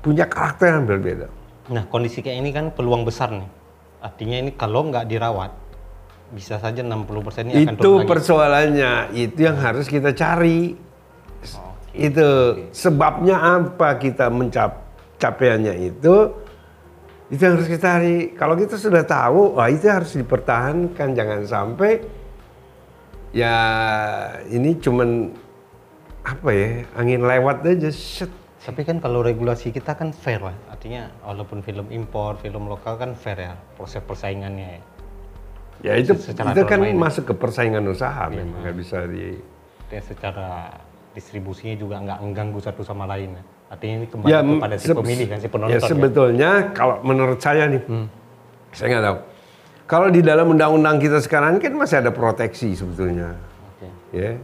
punya 0.02 0.26
karakter 0.26 0.66
yang 0.74 0.86
berbeda. 0.90 1.26
Nah 1.68 1.84
kondisi 1.86 2.24
kayak 2.24 2.38
ini 2.40 2.50
kan 2.50 2.72
peluang 2.72 3.04
besar 3.04 3.28
nih. 3.28 3.57
Artinya 3.98 4.36
ini 4.46 4.50
kalau 4.54 4.86
nggak 4.88 5.06
dirawat 5.10 5.52
bisa 6.28 6.60
saja 6.60 6.84
60% 6.84 7.48
ini 7.48 7.64
akan 7.64 7.74
Itu 7.74 7.80
turun 7.80 7.98
lagi. 8.04 8.10
persoalannya, 8.12 8.92
itu 9.16 9.38
yang 9.40 9.56
harus 9.58 9.88
kita 9.88 10.12
cari. 10.12 10.76
Oke. 11.40 11.96
Itu 11.96 12.28
sebabnya 12.70 13.40
apa 13.40 13.96
kita 13.96 14.28
mencap 14.28 14.86
capaiannya 15.18 15.74
itu 15.88 16.14
itu 17.28 17.40
yang 17.44 17.60
harus 17.60 17.68
kita 17.68 17.82
cari. 17.84 18.32
Kalau 18.32 18.54
kita 18.56 18.76
sudah 18.80 19.04
tahu, 19.04 19.56
wah 19.56 19.68
itu 19.68 19.84
harus 19.88 20.16
dipertahankan, 20.16 21.08
jangan 21.12 21.44
sampai 21.44 22.00
ya 23.28 23.56
ini 24.48 24.72
cuman 24.80 25.28
apa 26.24 26.48
ya 26.52 26.68
angin 26.96 27.24
lewat 27.24 27.64
aja. 27.64 27.90
Set. 27.92 28.32
Tapi 28.68 28.84
kan 28.84 29.00
kalau 29.00 29.24
regulasi 29.24 29.72
kita 29.72 29.96
kan 29.96 30.12
fair 30.12 30.44
lah. 30.44 30.52
Artinya 30.68 31.08
walaupun 31.24 31.64
film 31.64 31.88
impor, 31.88 32.36
film 32.36 32.68
lokal 32.68 33.00
kan 33.00 33.16
fair 33.16 33.40
ya 33.40 33.56
proses 33.80 34.04
persaingannya 34.04 34.68
ya. 34.76 34.80
Ya 35.78 35.92
itu 35.96 36.12
Secara 36.12 36.52
itu 36.52 36.68
kan 36.68 36.84
aturan 36.84 36.92
main. 36.92 37.00
masuk 37.00 37.32
ke 37.32 37.34
persaingan 37.38 37.80
usaha 37.88 38.28
memang 38.28 38.60
nggak 38.60 38.76
bisa 38.76 39.08
di 39.08 39.40
Artinya 39.88 40.04
secara 40.04 40.48
distribusinya 41.16 41.74
juga 41.80 41.96
nggak 41.96 42.18
mengganggu 42.20 42.60
satu 42.60 42.84
sama 42.84 43.08
lain. 43.08 43.40
ya. 43.40 43.42
Artinya 43.72 43.94
ini 44.04 44.06
kembali 44.12 44.32
ya, 44.36 44.40
kepada 44.44 44.76
si 44.76 44.92
pemilih 44.92 45.26
kan 45.32 45.38
si 45.40 45.48
penonton 45.48 45.72
ya 45.72 45.80
ya. 45.80 45.88
sebetulnya 45.88 46.50
kalau 46.76 47.00
menurut 47.00 47.40
saya 47.40 47.72
nih, 47.72 47.80
saya 48.76 48.86
nggak 48.92 49.04
tahu. 49.08 49.18
Kalau 49.88 50.08
di 50.12 50.20
dalam 50.20 50.52
undang-undang 50.52 51.00
kita 51.00 51.24
sekarang 51.24 51.56
kan 51.56 51.72
masih 51.72 52.04
ada 52.04 52.12
proteksi 52.12 52.76
sebetulnya. 52.76 53.32
Oke. 53.72 53.88
Ya. 54.12 54.36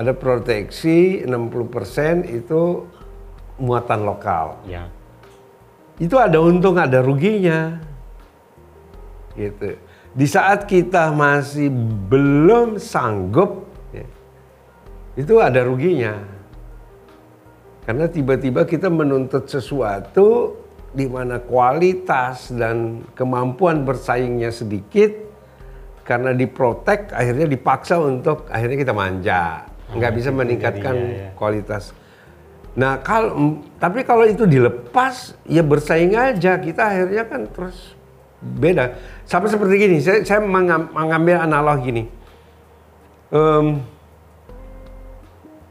Ada 0.00 0.16
proteksi 0.16 1.28
60% 1.28 2.24
itu 2.24 2.88
muatan 3.60 4.08
lokal. 4.08 4.56
Ya. 4.64 4.88
Itu 6.00 6.16
ada 6.16 6.40
untung, 6.40 6.80
ada 6.80 7.04
ruginya. 7.04 7.76
Gitu. 9.36 9.76
Di 10.16 10.24
saat 10.24 10.64
kita 10.64 11.12
masih 11.12 11.68
belum 12.08 12.80
sanggup, 12.80 13.68
ya, 13.92 14.08
itu 15.20 15.36
ada 15.36 15.60
ruginya. 15.68 16.16
Karena 17.84 18.08
tiba-tiba 18.08 18.64
kita 18.64 18.88
menuntut 18.88 19.52
sesuatu 19.52 20.56
di 20.90 21.06
mana 21.06 21.38
kualitas 21.38 22.50
dan 22.50 23.06
kemampuan 23.14 23.86
bersaingnya 23.86 24.50
sedikit, 24.50 25.14
karena 26.02 26.34
diprotek 26.34 27.14
akhirnya 27.14 27.46
dipaksa 27.46 28.02
untuk 28.02 28.50
akhirnya 28.50 28.78
kita 28.82 28.94
manja, 28.96 29.69
nggak 29.90 30.12
bisa 30.14 30.30
meningkatkan 30.30 30.94
jadinya, 30.94 31.26
ya. 31.26 31.30
kualitas. 31.34 31.90
Nah 32.78 33.02
kalau 33.02 33.58
tapi 33.82 34.06
kalau 34.06 34.22
itu 34.22 34.46
dilepas 34.46 35.34
ya 35.42 35.60
bersaing 35.60 36.14
aja 36.14 36.54
kita 36.56 36.82
akhirnya 36.86 37.24
kan 37.26 37.50
terus 37.50 37.98
beda. 38.40 38.94
Sama 39.26 39.50
seperti 39.50 39.74
gini, 39.76 39.96
saya, 40.00 40.24
saya 40.24 40.40
mengam- 40.40 40.88
mengambil 40.94 41.42
analog 41.42 41.82
gini. 41.82 42.08
Em, 43.30 43.84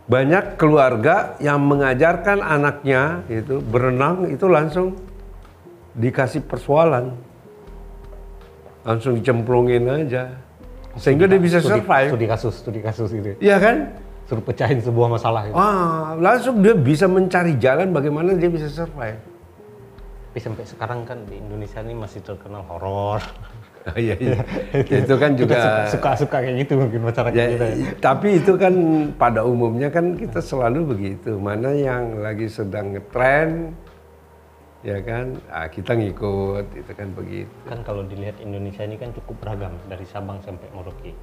banyak 0.09 0.57
keluarga 0.57 1.37
yang 1.37 1.61
mengajarkan 1.61 2.41
anaknya 2.41 3.21
itu 3.29 3.61
berenang 3.61 4.29
itu 4.29 4.45
langsung 4.49 4.97
dikasih 5.93 6.45
persoalan, 6.45 7.13
langsung 8.81 9.17
dicemplungin 9.17 9.85
aja, 9.85 10.39
sehingga 10.97 11.29
dia 11.29 11.37
bisa 11.37 11.61
Studi- 11.61 11.83
survive. 11.83 12.09
Studi 12.09 12.25
kasus, 12.25 12.53
studi 12.57 12.79
kasus 12.81 13.09
itu. 13.13 13.37
Iya 13.37 13.57
kan? 13.61 13.75
Suruh 14.29 14.45
pecahin 14.45 14.77
sebuah 14.77 15.09
masalah 15.09 15.49
itu. 15.49 15.57
Ah, 15.57 16.13
langsung 16.13 16.61
dia 16.61 16.77
bisa 16.77 17.09
mencari 17.09 17.57
jalan 17.57 17.89
bagaimana 17.89 18.37
dia 18.37 18.45
bisa 18.45 18.69
survive. 18.69 19.17
Tapi 20.29 20.37
sampai 20.37 20.63
sekarang 20.69 21.01
kan 21.01 21.25
di 21.25 21.41
Indonesia 21.41 21.81
ini 21.81 21.97
masih 21.97 22.21
terkenal 22.21 22.61
horor. 22.69 23.17
Oh, 23.89 23.97
iya, 24.05 24.13
iya. 24.21 24.37
itu 24.85 25.15
kan 25.17 25.33
juga 25.33 25.57
suka, 25.65 25.81
suka, 25.89 26.11
suka 26.21 26.37
kayak 26.45 26.61
gitu 26.61 26.77
mungkin 26.77 27.09
masyarakat 27.09 27.33
ya, 27.33 27.45
kita. 27.49 27.65
ya. 27.73 27.89
tapi 27.97 28.37
itu 28.37 28.53
kan 28.53 28.73
pada 29.17 29.41
umumnya 29.41 29.89
kan 29.89 30.13
kita 30.13 30.37
selalu 30.37 30.93
begitu. 30.93 31.41
Mana 31.41 31.73
yang 31.73 32.21
lagi 32.21 32.45
sedang 32.45 32.93
ngetren 32.93 33.73
ya 34.85 35.01
kan, 35.01 35.41
ah, 35.49 35.65
kita 35.65 35.97
ngikut, 35.97 36.65
itu 36.77 36.91
kan 36.93 37.07
begitu. 37.17 37.49
Kan 37.65 37.81
kalau 37.81 38.05
dilihat 38.05 38.37
Indonesia 38.37 38.85
ini 38.85 38.95
kan 38.95 39.09
cukup 39.11 39.41
beragam 39.41 39.73
dari 39.89 40.05
Sabang 40.05 40.37
sampai 40.45 40.69
Merauke. 40.71 41.17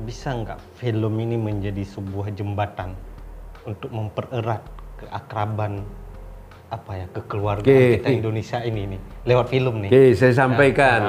Bisa 0.00 0.32
nggak 0.32 0.58
film 0.80 1.14
ini 1.20 1.36
menjadi 1.36 1.84
sebuah 1.84 2.32
jembatan 2.32 2.96
untuk 3.68 3.92
mempererat 3.92 4.64
keakraban 4.98 5.84
apa 6.72 6.92
ya 6.96 7.06
kekeluargaan 7.12 7.68
Oke. 7.68 8.00
kita 8.00 8.08
Indonesia 8.08 8.58
ini 8.64 8.96
nih 8.96 9.00
lewat 9.28 9.46
film 9.52 9.84
nih. 9.84 9.90
Oke, 9.92 10.04
saya 10.16 10.32
sampaikan. 10.32 11.00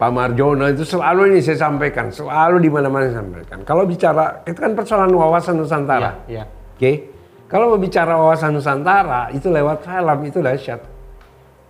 Pak 0.00 0.10
Marjono 0.10 0.66
itu 0.66 0.82
selalu 0.82 1.30
ini 1.30 1.38
saya 1.38 1.62
sampaikan, 1.62 2.10
selalu 2.10 2.58
di 2.58 2.66
mana-mana 2.72 3.06
saya 3.06 3.22
sampaikan. 3.22 3.62
Kalau 3.62 3.86
bicara 3.86 4.42
itu 4.42 4.58
kan 4.58 4.74
persoalan 4.74 5.14
wawasan 5.14 5.62
Nusantara. 5.62 6.26
Iya, 6.26 6.42
iya. 6.42 6.44
Oke. 6.74 6.92
Kalau 7.46 7.70
mau 7.70 7.78
bicara 7.78 8.16
wawasan 8.18 8.56
Nusantara 8.56 9.30
itu 9.30 9.46
lewat 9.46 9.84
film 9.86 10.18
itu 10.26 10.42
dahsyat. 10.42 10.80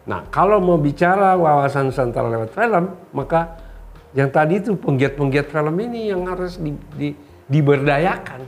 Nah, 0.09 0.25
kalau 0.33 0.62
mau 0.64 0.79
bicara 0.81 1.37
wawasan 1.37 1.92
Nusantara 1.92 2.33
lewat 2.33 2.51
film, 2.57 2.85
maka 3.12 3.62
yang 4.12 4.29
tadi 4.29 4.61
itu 4.61 4.77
penggiat-penggiat 4.77 5.46
film 5.46 5.77
ini 5.81 6.09
yang 6.09 6.25
harus 6.27 6.57
di, 6.57 6.72
di- 6.94 7.16
diberdayakan. 7.46 8.44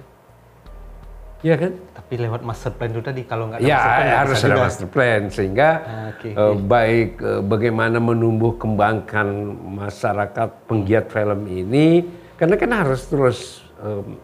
Iya 1.41 1.57
kan? 1.57 1.73
Tapi 1.95 2.15
lewat 2.19 2.41
master 2.41 2.73
plan 2.73 2.89
itu 2.89 3.01
tadi 3.01 3.21
kalau 3.23 3.49
nggak 3.49 3.61
ada 3.61 3.65
Ya 3.65 3.77
master 3.77 3.89
plan 3.91 4.05
nggak 4.05 4.17
harus 4.19 4.37
ada 4.37 4.47
juga. 4.47 4.63
master 4.63 4.87
plan 4.89 5.23
sehingga 5.29 5.69
Ah, 5.79 6.09
oke, 6.11 6.29
eh, 6.31 6.55
baik 6.59 7.11
eh, 7.19 7.43
bagaimana 7.43 7.97
menumbuh 7.99 8.57
kembangkan 8.57 9.29
masyarakat 9.77 10.49
penggiat 10.65 11.09
film 11.09 11.41
ini 11.45 12.05
karena 12.35 12.57
kan 12.57 12.71
harus 12.75 13.05
terus 13.05 13.39
em, 13.79 14.17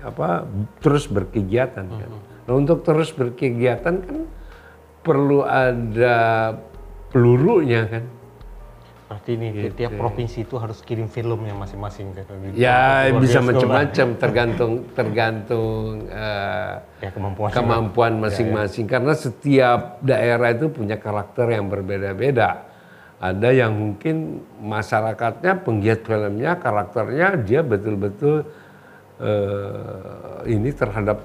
apa 0.00 0.46
terus 0.78 1.06
berkegiatan 1.06 1.82
kan. 1.84 2.10
Nah 2.46 2.54
untuk 2.54 2.82
terus 2.82 3.10
berkegiatan 3.10 3.94
kan 3.98 4.16
perlu 5.00 5.42
ada 5.42 6.18
pelurunya 7.08 7.86
kan. 7.88 8.04
Berarti 9.08 9.40
ini 9.40 9.48
Gitu. 9.56 9.72
tiap 9.72 9.96
provinsi 9.96 10.44
itu 10.44 10.60
harus 10.60 10.84
kirim 10.84 11.08
filmnya 11.08 11.56
masing-masing 11.56 12.12
kan? 12.12 12.28
Ya 12.52 13.08
Luar 13.08 13.24
bisa 13.24 13.40
macam-macam 13.40 14.06
tergantung 14.20 14.72
tergantung 14.92 16.04
eh, 16.12 16.74
Ya 17.00 17.10
kemampuan. 17.16 17.48
kemampuan 17.48 18.12
masing-masing 18.20 18.84
karena 18.84 19.16
setiap 19.16 19.96
daerah 20.04 20.52
itu 20.52 20.68
punya 20.68 21.00
karakter 21.00 21.56
yang 21.56 21.72
berbeda-beda. 21.72 22.68
Ada 23.18 23.48
yang 23.50 23.72
mungkin 23.72 24.44
masyarakatnya 24.60 25.64
penggiat 25.64 26.04
filmnya 26.04 26.60
karakternya 26.60 27.40
dia 27.40 27.64
betul-betul 27.64 28.44
eh, 29.24 30.52
ini 30.52 30.68
terhadap 30.68 31.24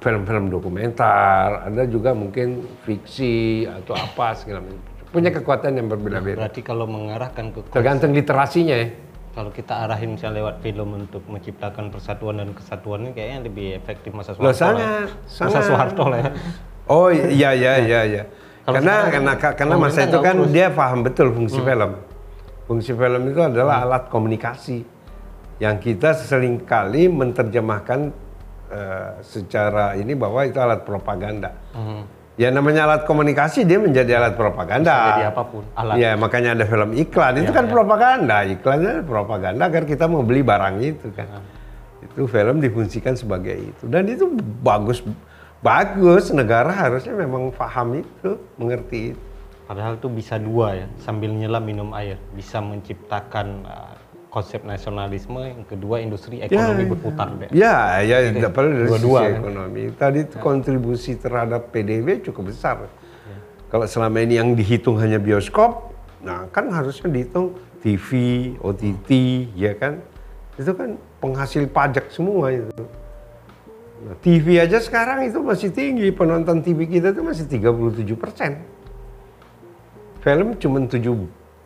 film-film 0.00 0.48
dokumenter. 0.48 1.68
Ada 1.68 1.84
juga 1.84 2.16
mungkin 2.16 2.64
fiksi 2.88 3.68
atau 3.68 3.92
apa 3.92 4.32
segala 4.36 4.64
macam. 4.64 4.93
Punya 5.14 5.30
kekuatan 5.30 5.78
yang 5.78 5.86
berbeda-beda. 5.86 6.42
Berarti 6.42 6.60
kalau 6.60 6.90
mengarahkan 6.90 7.54
ke 7.54 7.58
Tergantung 7.70 8.10
literasinya 8.10 8.74
ya. 8.74 8.88
kalau 9.30 9.50
kita 9.50 9.86
arahin 9.86 10.14
misalnya 10.14 10.42
lewat 10.42 10.62
film 10.62 10.88
untuk 10.94 11.22
menciptakan 11.26 11.90
persatuan 11.90 12.38
dan 12.38 12.50
kesatuan 12.54 13.02
ini 13.02 13.10
kayaknya 13.14 13.38
lebih 13.46 13.66
efektif 13.74 14.10
masa 14.10 14.34
Loh, 14.34 14.50
Soeharto. 14.50 14.54
sangat, 14.54 14.78
ya. 14.78 15.02
Masa 15.06 15.38
sangat. 15.50 15.62
Soeharto 15.66 16.04
lah 16.06 16.18
ya. 16.18 16.30
Oh 16.84 17.08
iya 17.08 17.50
iya 17.50 17.72
iya 17.80 18.00
iya. 18.04 18.22
Kalau 18.60 18.76
Karena 18.76 18.94
karena 19.08 19.32
karena 19.40 19.74
masa 19.74 20.04
itu 20.04 20.18
kan 20.20 20.36
urus. 20.36 20.52
dia 20.52 20.68
paham 20.68 21.00
betul 21.00 21.32
fungsi 21.32 21.58
film. 21.58 21.90
Fungsi 22.64 22.92
film 22.92 23.22
itu 23.26 23.40
adalah 23.40 23.82
alat 23.82 24.04
komunikasi 24.06 24.84
yang 25.58 25.80
kita 25.80 26.12
sering 26.12 26.60
kali 26.62 27.08
menerjemahkan 27.08 28.12
eh, 28.68 29.10
secara 29.24 29.96
ini 29.96 30.12
bahwa 30.12 30.44
itu 30.44 30.60
alat 30.60 30.84
propaganda. 30.84 31.56
Hmm. 31.72 32.04
Ya 32.34 32.50
namanya 32.50 32.90
alat 32.90 33.02
komunikasi 33.06 33.62
dia 33.62 33.78
menjadi 33.78 34.18
alat 34.18 34.34
propaganda. 34.34 35.14
Jadi 35.14 35.24
apa 35.30 35.42
pun 35.46 35.62
alat. 35.78 35.94
Ya 36.02 36.18
makanya 36.18 36.58
ada 36.58 36.66
film 36.66 36.90
iklan 36.98 37.38
itu 37.38 37.50
kan 37.54 37.70
propaganda. 37.70 38.42
Iklannya 38.42 39.06
propaganda 39.06 39.70
agar 39.70 39.86
kita 39.86 40.10
mau 40.10 40.26
beli 40.26 40.42
barang 40.42 40.76
itu 40.82 41.14
kan. 41.14 41.30
Itu 42.02 42.26
film 42.26 42.58
difungsikan 42.58 43.14
sebagai 43.14 43.54
itu 43.54 43.84
dan 43.86 44.10
itu 44.10 44.26
bagus 44.66 45.00
bagus 45.64 46.28
negara 46.34 46.68
harusnya 46.68 47.16
memang 47.16 47.54
paham 47.54 48.02
itu 48.02 48.36
mengerti 48.60 49.14
itu. 49.14 49.22
Padahal 49.64 49.96
tuh 49.96 50.12
bisa 50.12 50.36
dua 50.36 50.76
ya, 50.76 50.86
sambil 51.00 51.32
nyelam 51.32 51.64
minum 51.64 51.88
air, 51.96 52.20
bisa 52.36 52.60
menciptakan 52.60 53.64
uh, 53.64 53.96
konsep 54.34 54.66
nasionalisme, 54.66 55.38
yang 55.38 55.62
kedua 55.62 56.02
industri 56.02 56.42
ekonomi 56.42 56.90
berputar 56.90 57.30
deh. 57.38 57.54
Ya 57.54 58.02
ya 58.02 58.34
dapat 58.34 58.66
dari 58.66 58.90
Dua-dua, 58.90 59.20
sisi 59.22 59.30
kan? 59.30 59.40
ekonomi. 59.46 59.82
Tadi 59.94 60.18
itu 60.26 60.36
kontribusi 60.42 61.14
terhadap 61.14 61.70
PDB 61.70 62.26
cukup 62.26 62.50
besar. 62.50 62.90
Ya. 62.90 63.38
Kalau 63.70 63.86
selama 63.86 64.18
ini 64.26 64.42
yang 64.42 64.58
dihitung 64.58 64.98
hanya 64.98 65.22
bioskop, 65.22 65.94
nah 66.18 66.50
kan 66.50 66.66
harusnya 66.74 67.14
dihitung 67.14 67.54
TV, 67.78 68.10
OTT, 68.58 69.10
ya 69.54 69.78
kan? 69.78 70.02
Itu 70.58 70.74
kan 70.74 70.98
penghasil 71.22 71.70
pajak 71.70 72.10
semua 72.10 72.50
itu. 72.50 72.82
Nah, 74.04 74.18
TV 74.18 74.58
aja 74.58 74.82
sekarang 74.82 75.30
itu 75.30 75.38
masih 75.38 75.70
tinggi, 75.70 76.10
penonton 76.10 76.58
TV 76.58 76.90
kita 76.90 77.14
itu 77.14 77.22
masih 77.22 77.46
37 77.46 78.18
persen. 78.18 78.66
Film 80.26 80.58
cuma 80.58 80.82
7 80.82 80.98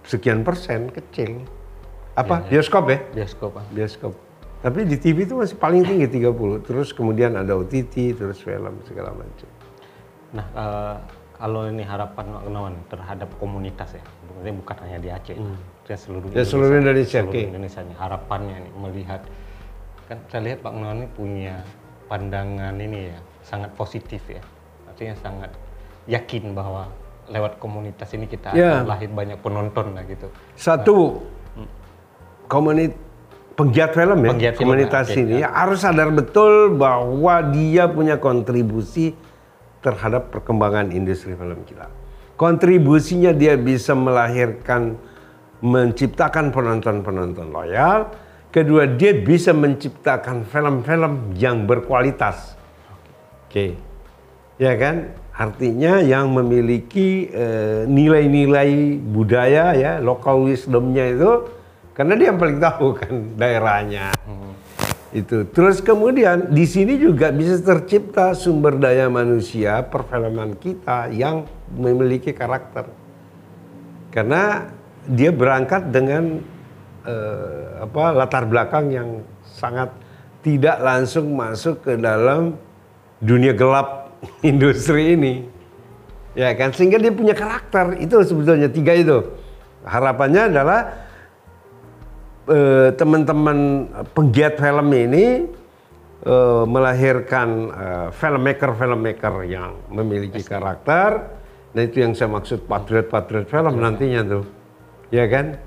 sekian 0.05 0.45
persen, 0.45 0.93
kecil. 0.93 1.49
Apa? 2.19 2.35
Bioskop 2.45 2.85
ya? 2.91 2.99
Bioskop. 3.15 3.53
ah. 3.55 3.65
bioskop. 3.71 4.13
Tapi 4.59 4.83
di 4.83 4.99
TV 4.99 5.23
itu 5.23 5.39
masih 5.39 5.55
paling 5.55 5.87
tinggi 5.87 6.11
30. 6.11 6.67
Terus 6.67 6.91
kemudian 6.91 7.39
ada 7.39 7.55
OTT, 7.55 8.19
terus 8.19 8.43
film 8.43 8.75
segala 8.83 9.15
macam. 9.15 9.47
Nah, 10.35 10.47
eh, 10.51 10.95
kalau 11.39 11.71
ini 11.71 11.87
harapan 11.87 12.27
Pak 12.27 12.43
Gunawan 12.43 12.75
terhadap 12.91 13.31
komunitas 13.39 13.95
ya, 13.95 14.03
sebenarnya 14.03 14.55
bukan 14.59 14.77
hanya 14.83 14.99
di 14.99 15.09
Aceh, 15.15 15.39
ya 15.87 15.95
seluruh 15.97 16.27
Ya, 16.35 16.43
seluruh 16.43 16.75
Indonesia, 16.75 17.23
seluruh 17.23 17.39
oke. 17.39 17.49
Indonesia 17.55 17.81
harapannya 17.95 18.57
nih 18.67 18.73
melihat 18.75 19.21
kan 20.11 20.19
saya 20.27 20.43
lihat 20.43 20.59
Pak 20.61 20.73
Gunawan 20.75 20.99
ini 20.99 21.09
punya 21.15 21.55
pandangan 22.11 22.75
ini 22.77 23.15
ya 23.15 23.19
sangat 23.47 23.71
positif 23.79 24.27
ya, 24.27 24.43
artinya 24.91 25.15
sangat 25.23 25.51
yakin 26.11 26.51
bahwa 26.53 26.91
lewat 27.31 27.63
komunitas 27.63 28.11
ini 28.13 28.27
kita 28.27 28.51
Ya. 28.59 28.83
akan 28.83 28.89
lahir 28.91 29.09
banyak 29.09 29.39
penonton 29.39 29.95
lah 29.95 30.03
gitu. 30.03 30.27
Satu, 30.59 31.23
komunit 32.49 32.97
penggiat 33.55 33.91
film 33.93 34.19
ya, 34.25 34.31
Penggiat 34.33 34.55
film, 34.57 34.63
komunitas 34.65 35.07
ya, 35.11 35.15
oke, 35.15 35.23
ini 35.23 35.39
harus 35.45 35.79
sadar 35.83 36.09
betul 36.15 36.75
bahwa 36.79 37.35
dia 37.51 37.85
punya 37.91 38.17
kontribusi 38.17 39.13
terhadap 39.83 40.35
perkembangan 40.35 40.91
industri 40.91 41.37
film 41.37 41.63
kita. 41.67 41.91
Kontribusinya 42.39 43.35
dia 43.35 43.59
bisa 43.59 43.99
melahirkan 43.99 44.95
menciptakan 45.59 46.55
penonton-penonton 46.55 47.51
loyal. 47.51 48.15
Kedua, 48.55 48.87
dia 48.87 49.13
bisa 49.13 49.51
menciptakan 49.51 50.47
film-film 50.47 51.35
yang 51.35 51.67
berkualitas. 51.67 52.55
Oke. 53.47 53.75
Ya 54.57 54.73
kan? 54.79 55.13
Artinya 55.35 56.03
yang 56.03 56.31
memiliki 56.35 57.31
eh, 57.31 57.87
nilai-nilai 57.87 58.99
budaya 58.99 59.75
ya, 59.75 59.93
local 60.03 60.47
wisdomnya 60.47 61.11
itu 61.11 61.58
karena 61.99 62.15
dia 62.15 62.31
yang 62.31 62.39
paling 62.39 62.63
tahu 62.63 62.95
kan 62.95 63.15
daerahnya. 63.35 64.15
Itu. 65.11 65.51
Terus 65.51 65.83
kemudian 65.83 66.55
di 66.55 66.63
sini 66.63 66.95
juga 66.95 67.35
bisa 67.35 67.59
tercipta 67.59 68.39
sumber 68.39 68.79
daya 68.79 69.11
manusia 69.11 69.83
perfilman 69.83 70.55
kita 70.55 71.11
yang 71.11 71.43
memiliki 71.75 72.31
karakter. 72.31 72.87
Karena 74.15 74.71
dia 75.11 75.35
berangkat 75.35 75.91
dengan 75.91 76.39
eh, 77.03 77.83
apa 77.83 78.15
latar 78.15 78.47
belakang 78.47 78.95
yang 78.95 79.09
sangat 79.43 79.91
tidak 80.47 80.79
langsung 80.79 81.35
masuk 81.35 81.83
ke 81.83 81.99
dalam 81.99 82.55
dunia 83.19 83.51
gelap 83.59 84.15
industri 84.47 85.19
ini. 85.19 85.51
Ya 86.39 86.55
kan 86.55 86.71
sehingga 86.71 87.03
dia 87.03 87.11
punya 87.11 87.35
karakter. 87.35 87.99
Itu 87.99 88.23
sebetulnya 88.23 88.71
tiga 88.71 88.95
itu. 88.95 89.35
Harapannya 89.83 90.53
adalah 90.53 91.08
eh, 92.49 92.89
teman-teman 92.97 93.89
penggiat 94.17 94.59
film 94.59 94.89
ini 94.93 95.47
eh, 96.25 96.65
melahirkan 96.65 97.49
eh, 97.71 98.09
filmmaker-filmmaker 98.13 99.45
yang 99.47 99.77
memiliki 99.93 100.43
karakter. 100.43 101.39
Nah 101.77 101.83
itu 101.85 102.01
yang 102.01 102.17
saya 102.17 102.33
maksud 102.33 102.65
patriot-patriot 102.65 103.47
film 103.47 103.75
nantinya 103.79 104.21
tuh, 104.25 104.45
ya 105.13 105.29
kan? 105.29 105.61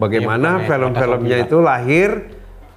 Bagaimana 0.00 0.64
Iya, 0.64 0.66
film-filmnya 0.70 1.36
itu 1.44 1.56
lahir, 1.60 2.10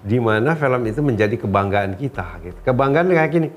di 0.04 0.20
mana 0.20 0.60
film 0.60 0.84
itu 0.84 1.00
menjadi 1.00 1.40
kebanggaan 1.40 1.96
kita. 1.96 2.44
Gitu. 2.44 2.60
Kebanggaan 2.68 3.08
kayak 3.08 3.32
gini, 3.32 3.48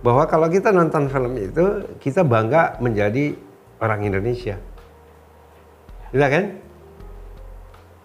bahwa 0.00 0.24
kalau 0.24 0.48
kita 0.48 0.72
nonton 0.72 1.12
film 1.12 1.36
itu, 1.36 1.84
kita 2.00 2.24
bangga 2.24 2.80
menjadi 2.80 3.36
orang 3.84 4.08
Indonesia, 4.08 4.56
Iya 6.10 6.26
kan? 6.26 6.44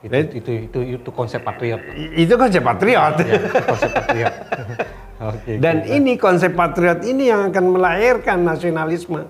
Itu, 0.02 0.16
itu, 0.38 0.52
itu, 0.68 0.80
itu 0.98 1.10
konsep 1.10 1.42
patriot. 1.42 1.82
Itu 2.14 2.36
konsep 2.36 2.62
patriot. 2.62 3.14
Ya, 3.20 3.36
itu 3.38 3.60
konsep 3.64 3.90
patriot. 3.92 4.36
Oke. 5.32 5.52
Dan 5.58 5.88
ini 5.88 6.14
konsep 6.16 6.52
patriot 6.52 7.02
ini 7.02 7.28
yang 7.28 7.50
akan 7.50 7.66
melahirkan 7.72 8.44
nasionalisme 8.44 9.26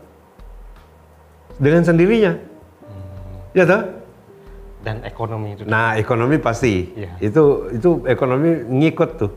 dengan 1.55 1.82
sendirinya. 1.82 2.34
Ya 3.55 3.63
toh? 3.63 3.84
dan 4.86 5.01
ekonomi 5.01 5.57
itu. 5.57 5.66
Nah, 5.66 5.97
ekonomi 5.97 6.38
pasti. 6.38 6.93
Iya. 6.93 7.18
Itu 7.20 7.74
itu 7.74 8.05
ekonomi 8.05 8.53
ngikut 8.70 9.09
tuh. 9.18 9.32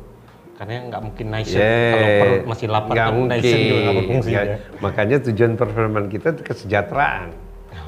Karena 0.60 0.92
nggak 0.92 1.00
mungkin 1.00 1.26
nation 1.32 1.56
Yeah. 1.56 1.88
kalau 1.88 2.08
perut 2.20 2.44
masih 2.44 2.66
lapar 2.68 2.92
Nggak 2.92 3.08
mungkin. 3.16 3.30
nation 3.32 3.58
juga 3.64 3.90
berfungsi 3.96 4.28
Nggak- 4.28 4.44
ya. 4.44 4.56
Makanya 4.84 5.16
tujuan 5.24 5.52
perfilman 5.56 6.06
kita 6.12 6.26
itu 6.36 6.42
kesejahteraan. 6.44 7.28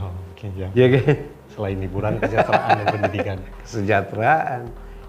Oh, 0.00 0.08
Oke 0.32 0.46
ya. 0.56 0.68
Ya 0.72 0.86
kan? 0.88 1.04
Selain 1.50 1.76
hiburan, 1.76 2.16
kesejahteraan 2.18 2.74
dan 2.78 2.86
pendidikan. 2.88 3.36
Kesejahteraan. 3.66 4.60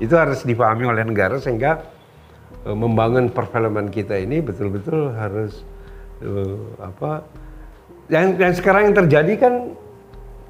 Itu 0.02 0.18
harus 0.18 0.42
dipahami 0.42 0.90
oleh 0.90 1.06
negara 1.06 1.38
sehingga 1.38 1.86
eh, 2.66 2.74
membangun 2.74 3.30
perfilman 3.30 3.88
kita 3.88 4.18
ini 4.18 4.42
betul-betul 4.42 5.14
harus 5.14 5.62
eh, 6.20 6.58
apa 6.82 7.26
yang, 8.10 8.36
yang 8.36 8.54
sekarang 8.54 8.92
yang 8.92 8.96
terjadi 8.98 9.34
kan 9.38 9.54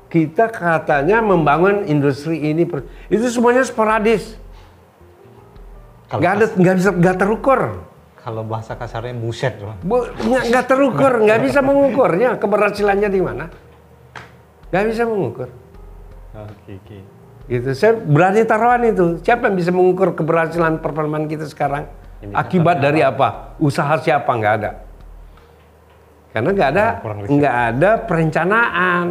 kita 0.07 0.51
katanya 0.51 1.23
membangun 1.23 1.87
industri 1.87 2.39
ini 2.41 2.67
per- 2.67 2.83
itu 3.07 3.23
semuanya 3.31 3.63
sporadis 3.63 4.35
nggak 6.11 6.31
ada 6.35 6.45
nggak 6.51 6.75
bisa 6.75 6.89
nggak 6.91 7.17
terukur 7.17 7.61
Kalau 8.21 8.45
bahasa 8.45 8.77
kasarnya 8.77 9.17
buset 9.17 9.57
loh. 9.57 9.73
Bu- 9.81 10.05
nggak 10.11 10.43
nggak 10.51 10.65
terukur 10.67 11.13
nggak 11.23 11.39
bisa 11.41 11.59
mengukurnya 11.63 12.35
keberhasilannya 12.37 13.09
di 13.09 13.21
mana 13.23 13.45
nggak 14.69 14.85
bisa 14.91 15.03
mengukur 15.07 15.47
Oke 16.31 16.79
oke. 16.79 16.97
gitu. 17.51 17.69
Saya 17.75 17.99
berani 17.99 18.47
taruhan 18.47 18.81
itu. 18.87 19.19
Siapa 19.19 19.51
yang 19.51 19.55
bisa 19.59 19.71
mengukur 19.75 20.15
keberhasilan 20.15 20.79
perfilman 20.79 21.27
kita 21.27 21.43
sekarang? 21.47 21.91
Ini 22.23 22.31
akibat 22.31 22.79
dari 22.79 23.01
apa? 23.03 23.57
usaha 23.59 23.97
siapa? 23.99 24.29
Nggak 24.31 24.53
ada. 24.63 24.71
Karena 26.31 26.49
nggak 26.55 26.69
ada 26.71 26.85
riset. 27.03 27.29
nggak 27.35 27.55
ada 27.75 27.89
perencanaan. 28.07 29.07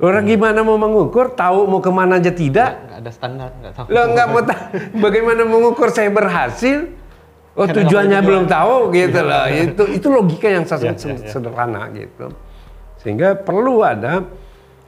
Orang 0.00 0.24
gimana 0.24 0.64
mau 0.64 0.80
mengukur? 0.80 1.32
Tahu 1.32 1.68
mau 1.68 1.80
ke 1.80 1.92
mana 1.92 2.16
aja 2.20 2.32
tidak? 2.32 2.88
Nggak 2.88 2.98
ada 3.04 3.10
standar, 3.12 3.48
nggak 3.60 3.72
tahu. 3.76 3.84
lo 3.88 4.00
nggak 4.12 4.26
mau 4.32 4.42
tahu 4.44 4.62
bagaimana 5.04 5.40
mengukur 5.44 5.88
saya 5.92 6.08
berhasil? 6.12 6.88
Oh 7.52 7.66
Karena 7.66 7.76
tujuannya 7.84 8.18
belum 8.24 8.44
tahu 8.48 8.74
gitu 8.92 9.20
loh. 9.20 9.44
Itu 9.48 9.82
itu 9.88 10.06
logika 10.08 10.48
yang 10.48 10.64
sangat 10.64 10.96
Ya, 11.00 11.12
ya, 11.12 11.16
ya. 11.16 11.28
sederhana 11.28 11.82
gitu. 11.92 12.32
Sehingga 13.00 13.36
perlu 13.36 13.80
ada 13.84 14.24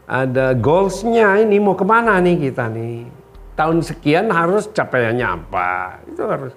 ada 0.06 0.52
goalsnya 0.56 1.42
ini 1.42 1.62
mau 1.62 1.78
ke 1.78 1.86
mana 1.86 2.18
nih 2.18 2.50
kita 2.50 2.68
nih 2.72 3.06
tahun 3.54 3.84
sekian 3.84 4.26
harus 4.32 4.66
capaiannya 4.72 5.26
apa 5.26 6.02
itu 6.08 6.22
harus 6.26 6.52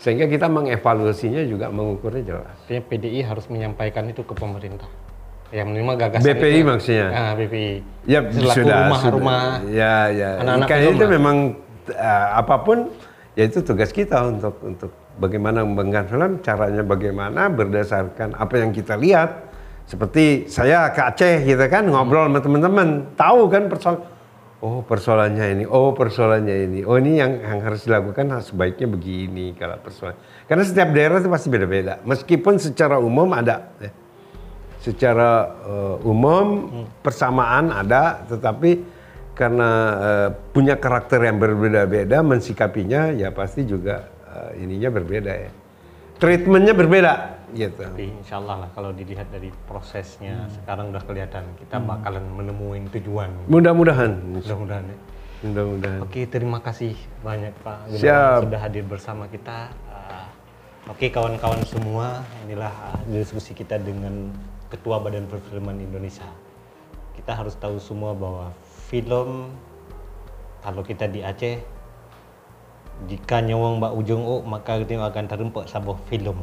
sehingga 0.00 0.24
kita 0.26 0.48
mengevaluasinya 0.48 1.44
juga 1.44 1.68
mengukurnya 1.68 2.24
jelas 2.24 2.56
Artinya 2.64 2.82
PDI 2.88 3.20
harus 3.26 3.44
menyampaikan 3.50 4.06
itu 4.06 4.22
ke 4.22 4.30
pemerintah. 4.30 4.86
Ya 5.50 5.66
minimal 5.66 5.98
gagasan 5.98 6.22
BPI 6.22 6.62
itu. 6.62 6.68
maksudnya? 6.70 7.06
Ah, 7.10 7.32
BPI. 7.34 7.72
Ya 8.06 8.22
Selaku 8.30 8.54
sudah, 8.62 8.78
rumah 8.78 9.00
sudah. 9.02 9.12
rumah. 9.18 9.42
Ya 9.66 9.96
ya. 10.14 10.30
anak-anak 10.38 10.94
itu 10.94 11.04
memang 11.10 11.36
eh, 11.90 12.28
apa 12.38 12.56
pun 12.62 12.94
ya 13.34 13.50
itu 13.50 13.58
tugas 13.66 13.90
kita 13.90 14.30
untuk 14.30 14.54
untuk 14.62 14.94
bagaimana 15.18 15.66
membanggakan 15.66 16.06
film, 16.06 16.32
caranya 16.46 16.86
bagaimana 16.86 17.50
berdasarkan 17.50 18.38
apa 18.38 18.54
yang 18.62 18.70
kita 18.70 18.94
lihat. 18.94 19.49
Seperti 19.90 20.46
saya 20.46 20.94
ke 20.94 21.02
Aceh 21.02 21.42
gitu 21.42 21.66
kan 21.66 21.82
ngobrol 21.90 22.30
sama 22.30 22.38
teman-teman, 22.38 23.10
tahu 23.18 23.50
kan 23.50 23.66
persoalan 23.66 24.06
Oh 24.60 24.84
persoalannya 24.84 25.56
ini, 25.56 25.64
oh 25.64 25.96
persoalannya 25.96 26.56
ini, 26.68 26.80
oh 26.84 27.00
ini 27.00 27.16
yang, 27.16 27.32
yang 27.40 27.64
harus 27.64 27.88
dilakukan 27.88 28.28
nah, 28.28 28.44
sebaiknya 28.44 28.92
begini 28.92 29.56
kalau 29.56 29.80
persoalan. 29.80 30.20
Karena 30.44 30.68
setiap 30.68 30.92
daerah 30.92 31.16
itu 31.16 31.32
pasti 31.32 31.48
beda-beda. 31.48 31.96
Meskipun 32.04 32.60
secara 32.60 33.00
umum 33.00 33.32
ada, 33.32 33.72
ya. 33.80 33.88
secara 34.84 35.48
eh, 35.64 35.96
umum 36.04 36.68
persamaan 37.00 37.72
ada, 37.72 38.20
tetapi 38.28 38.84
karena 39.32 39.70
eh, 39.96 40.28
punya 40.52 40.76
karakter 40.76 41.24
yang 41.24 41.40
berbeda-beda, 41.40 42.20
mensikapinya 42.20 43.16
ya 43.16 43.32
pasti 43.32 43.64
juga 43.64 44.12
eh, 44.28 44.60
ininya 44.60 44.92
berbeda 44.92 45.32
ya. 45.40 45.50
Treatmentnya 46.20 46.76
berbeda, 46.76 47.12
gitu. 47.52 47.80
Tapi 47.80 48.12
insya 48.16 48.38
Allah 48.38 48.66
lah 48.66 48.70
kalau 48.70 48.90
dilihat 48.90 49.28
dari 49.28 49.50
prosesnya 49.64 50.44
Hmm. 50.44 50.52
sekarang 50.52 50.84
udah 50.90 51.02
kelihatan 51.02 51.44
kita 51.56 51.76
bakalan 51.78 52.24
menemuin 52.26 52.86
tujuan. 52.90 53.30
Mudah-mudahan, 53.46 54.12
Mudah-mudahan 54.36 54.84
ya. 54.84 54.96
mudah-mudahan. 55.40 55.98
Oke, 56.02 56.26
terima 56.26 56.60
kasih 56.60 56.92
banyak 57.20 57.52
Pak 57.60 57.88
Gunawan 57.88 58.00
Siap. 58.00 58.38
sudah 58.44 58.60
hadir 58.60 58.84
bersama 58.84 59.24
kita. 59.26 59.72
Uh, 59.88 60.26
Oke, 60.88 61.08
kawan-kawan 61.08 61.60
semua, 61.64 62.20
inilah 62.44 62.72
uh, 62.72 62.98
diskusi 63.06 63.52
kita 63.52 63.76
dengan 63.76 64.32
Ketua 64.68 64.98
Badan 64.98 65.26
Perfilman 65.26 65.78
Indonesia. 65.78 66.26
Kita 67.14 67.32
harus 67.32 67.54
tahu 67.54 67.76
semua 67.76 68.12
bahwa 68.12 68.50
film 68.86 69.50
kalau 70.60 70.80
kita 70.80 71.04
di 71.04 71.20
Aceh 71.20 71.56
jika 73.06 73.40
nyawang 73.40 73.80
Mbak 73.80 73.92
Ujung 73.96 74.22
oh, 74.22 74.40
maka 74.40 74.76
kita 74.76 75.00
akan 75.00 75.24
terempak 75.24 75.64
sebuah 75.66 75.96
film. 76.06 76.36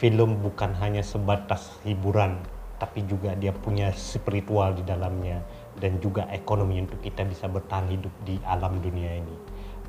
Film 0.00 0.40
bukan 0.40 0.72
hanya 0.80 1.04
sebatas 1.04 1.76
hiburan, 1.84 2.40
tapi 2.80 3.04
juga 3.04 3.36
dia 3.36 3.52
punya 3.52 3.92
spiritual 3.92 4.72
di 4.72 4.80
dalamnya 4.80 5.44
dan 5.76 6.00
juga 6.00 6.24
ekonomi 6.32 6.80
untuk 6.80 7.04
kita 7.04 7.20
bisa 7.28 7.44
bertahan 7.52 7.84
hidup 7.92 8.08
di 8.24 8.40
alam 8.48 8.80
dunia 8.80 9.20
ini. 9.20 9.36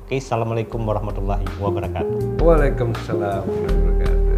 Oke, 0.04 0.20
assalamualaikum 0.20 0.84
warahmatullahi 0.84 1.48
wabarakatuh. 1.56 2.44
Waalaikumsalam. 2.44 4.31